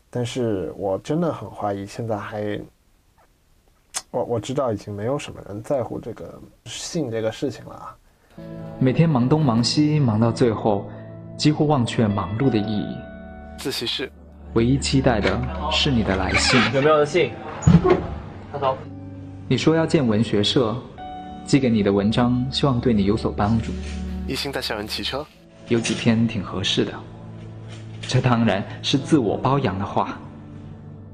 [0.09, 2.59] 但是我真的很怀疑，现在还，
[4.11, 7.97] 我我知道已经没有什么人在乎这个信这个事情了啊。
[8.78, 10.89] 每天忙东忙西，忙到最后，
[11.36, 12.86] 几乎忘却忙碌的意义。
[13.59, 14.11] 自习室，
[14.55, 16.61] 唯一期待的是你的来信。
[16.72, 17.32] 有没有的信？
[18.53, 18.76] 他头。
[19.49, 20.76] 你说要建文学社，
[21.45, 23.72] 寄给你的文章，希望对你有所帮助。
[24.26, 25.26] 一心在校园骑车，
[25.68, 26.93] 有几篇挺合适的。
[28.03, 30.20] 这当然是自我包养的话，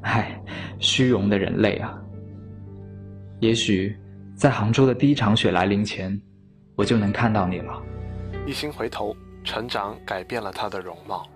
[0.03, 0.39] 唉，
[0.79, 1.95] 虚荣的人类啊！
[3.41, 3.97] 也许
[4.37, 6.21] 在杭州的第一场雪来临前，
[6.77, 7.83] 我就能看到你了。
[8.47, 11.27] 一心回头，成长改变了他的容貌。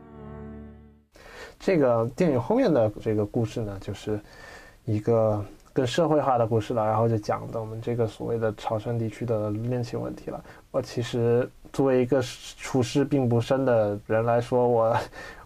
[1.58, 4.20] 这个电影后面的这个故事呢，就是
[4.84, 10.42] 一个更社会化的故事了，然后就讲的我们这个所谓的潮汕地区的恋情问题了。
[10.70, 14.96] 我其实作为一个处事并不深的人来说，我。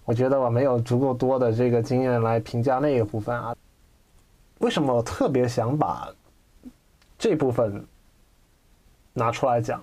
[0.05, 3.55] 我觉得我没有足够多的这个经验来评价那个部分啊。
[4.59, 6.13] 为什么我特别想把
[7.17, 7.87] 这部分
[9.13, 9.83] 拿出来讲？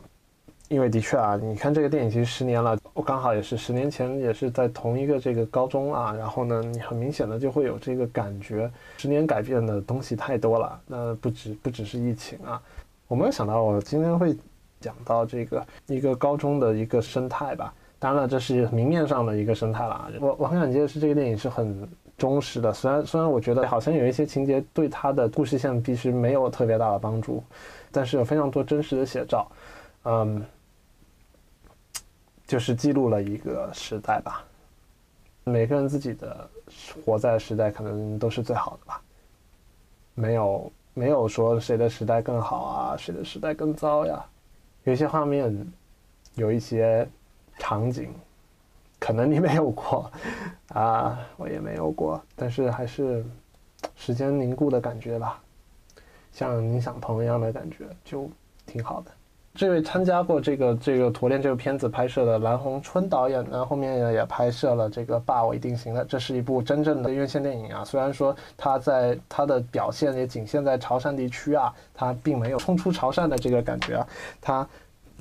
[0.69, 6.13] 因为的确啊，你看这个电影其实十年了，我刚好也是十年前也是在同一个这个高中啊。
[6.13, 10.79] 然后呢，你很明显的就会有这个感觉，十年改变的东西太多了。
[10.85, 12.61] 那不止不只是疫情啊，
[13.07, 14.37] 我没有想到我今天会
[14.79, 17.73] 讲到这个一个高中的一个生态吧。
[17.97, 20.11] 当然了，这是明面上的一个生态了。
[20.19, 21.89] 我我很想接的是这个电影是很
[22.19, 27.41] 忠实的，虽然虽然我觉得好像有一些情节对他的故事线其实没有特别大的帮助，
[27.91, 29.49] 但是有非常多真实的写照，
[30.03, 30.45] 嗯，
[32.45, 34.43] 就是记录了一个时代吧。
[35.45, 36.49] 每个人自己的
[37.05, 39.01] 活在时代可能都是最好的吧，
[40.13, 44.23] 没有没有说谁的时代更好啊，谁的时代更糟呀。
[44.83, 45.65] 有一些画面，
[46.35, 47.07] 有一些。
[47.61, 48.09] 场景，
[48.99, 50.11] 可能你没有过，
[50.73, 53.25] 啊，我也没有过，但是还是
[53.95, 55.39] 时间凝固的感觉吧，
[56.33, 58.29] 像凝想棚一样的感觉，就
[58.65, 59.11] 挺好的。
[59.55, 67.83] 这位参加过这个这个《驼恋》这个片子拍摄的蓝红春导演呢，后面也拍摄了这个《霸我一定型的》，这是一部真正的院线电影啊。
[67.83, 74.07] 虽然说他在他的表现也仅限在潮汕地区啊，他并没有冲出潮汕的这个感觉啊。
[74.39, 74.67] 他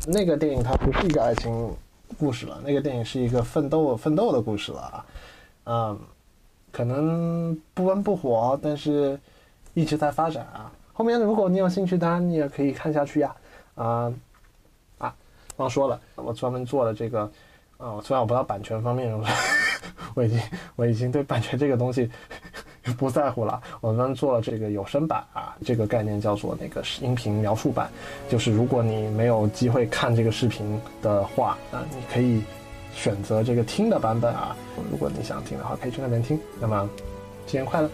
[0.06, 1.74] 那个电影它不是一个爱情。
[2.16, 5.06] 故事了，那个电影是一个奋斗奋斗的故事了啊，
[5.64, 6.00] 嗯，
[6.72, 9.18] 可能不温不火，但是
[9.74, 10.72] 一直在发展啊。
[10.92, 13.36] 后面如果你有兴趣，当然你也可以看下去呀。
[13.74, 14.12] 啊
[14.98, 15.14] 啊，
[15.58, 17.20] 忘说了，我专门做了这个，
[17.76, 19.16] 啊，虽然我不知道版权方面，
[20.14, 20.40] 我已经
[20.74, 22.10] 我已经对版权这个东西
[22.92, 23.60] 不在乎了。
[23.80, 27.88] 我们做了这个有声版啊，这个概念叫做那个音频描述版，
[28.28, 32.42] 就是如果你没有机会看这个视频的话，那你可以
[32.94, 34.56] 选择这个听的版本啊。
[34.90, 36.38] 如果你想听的话，可以去那边听。
[36.60, 36.88] 那么，
[37.46, 37.88] 新年快乐！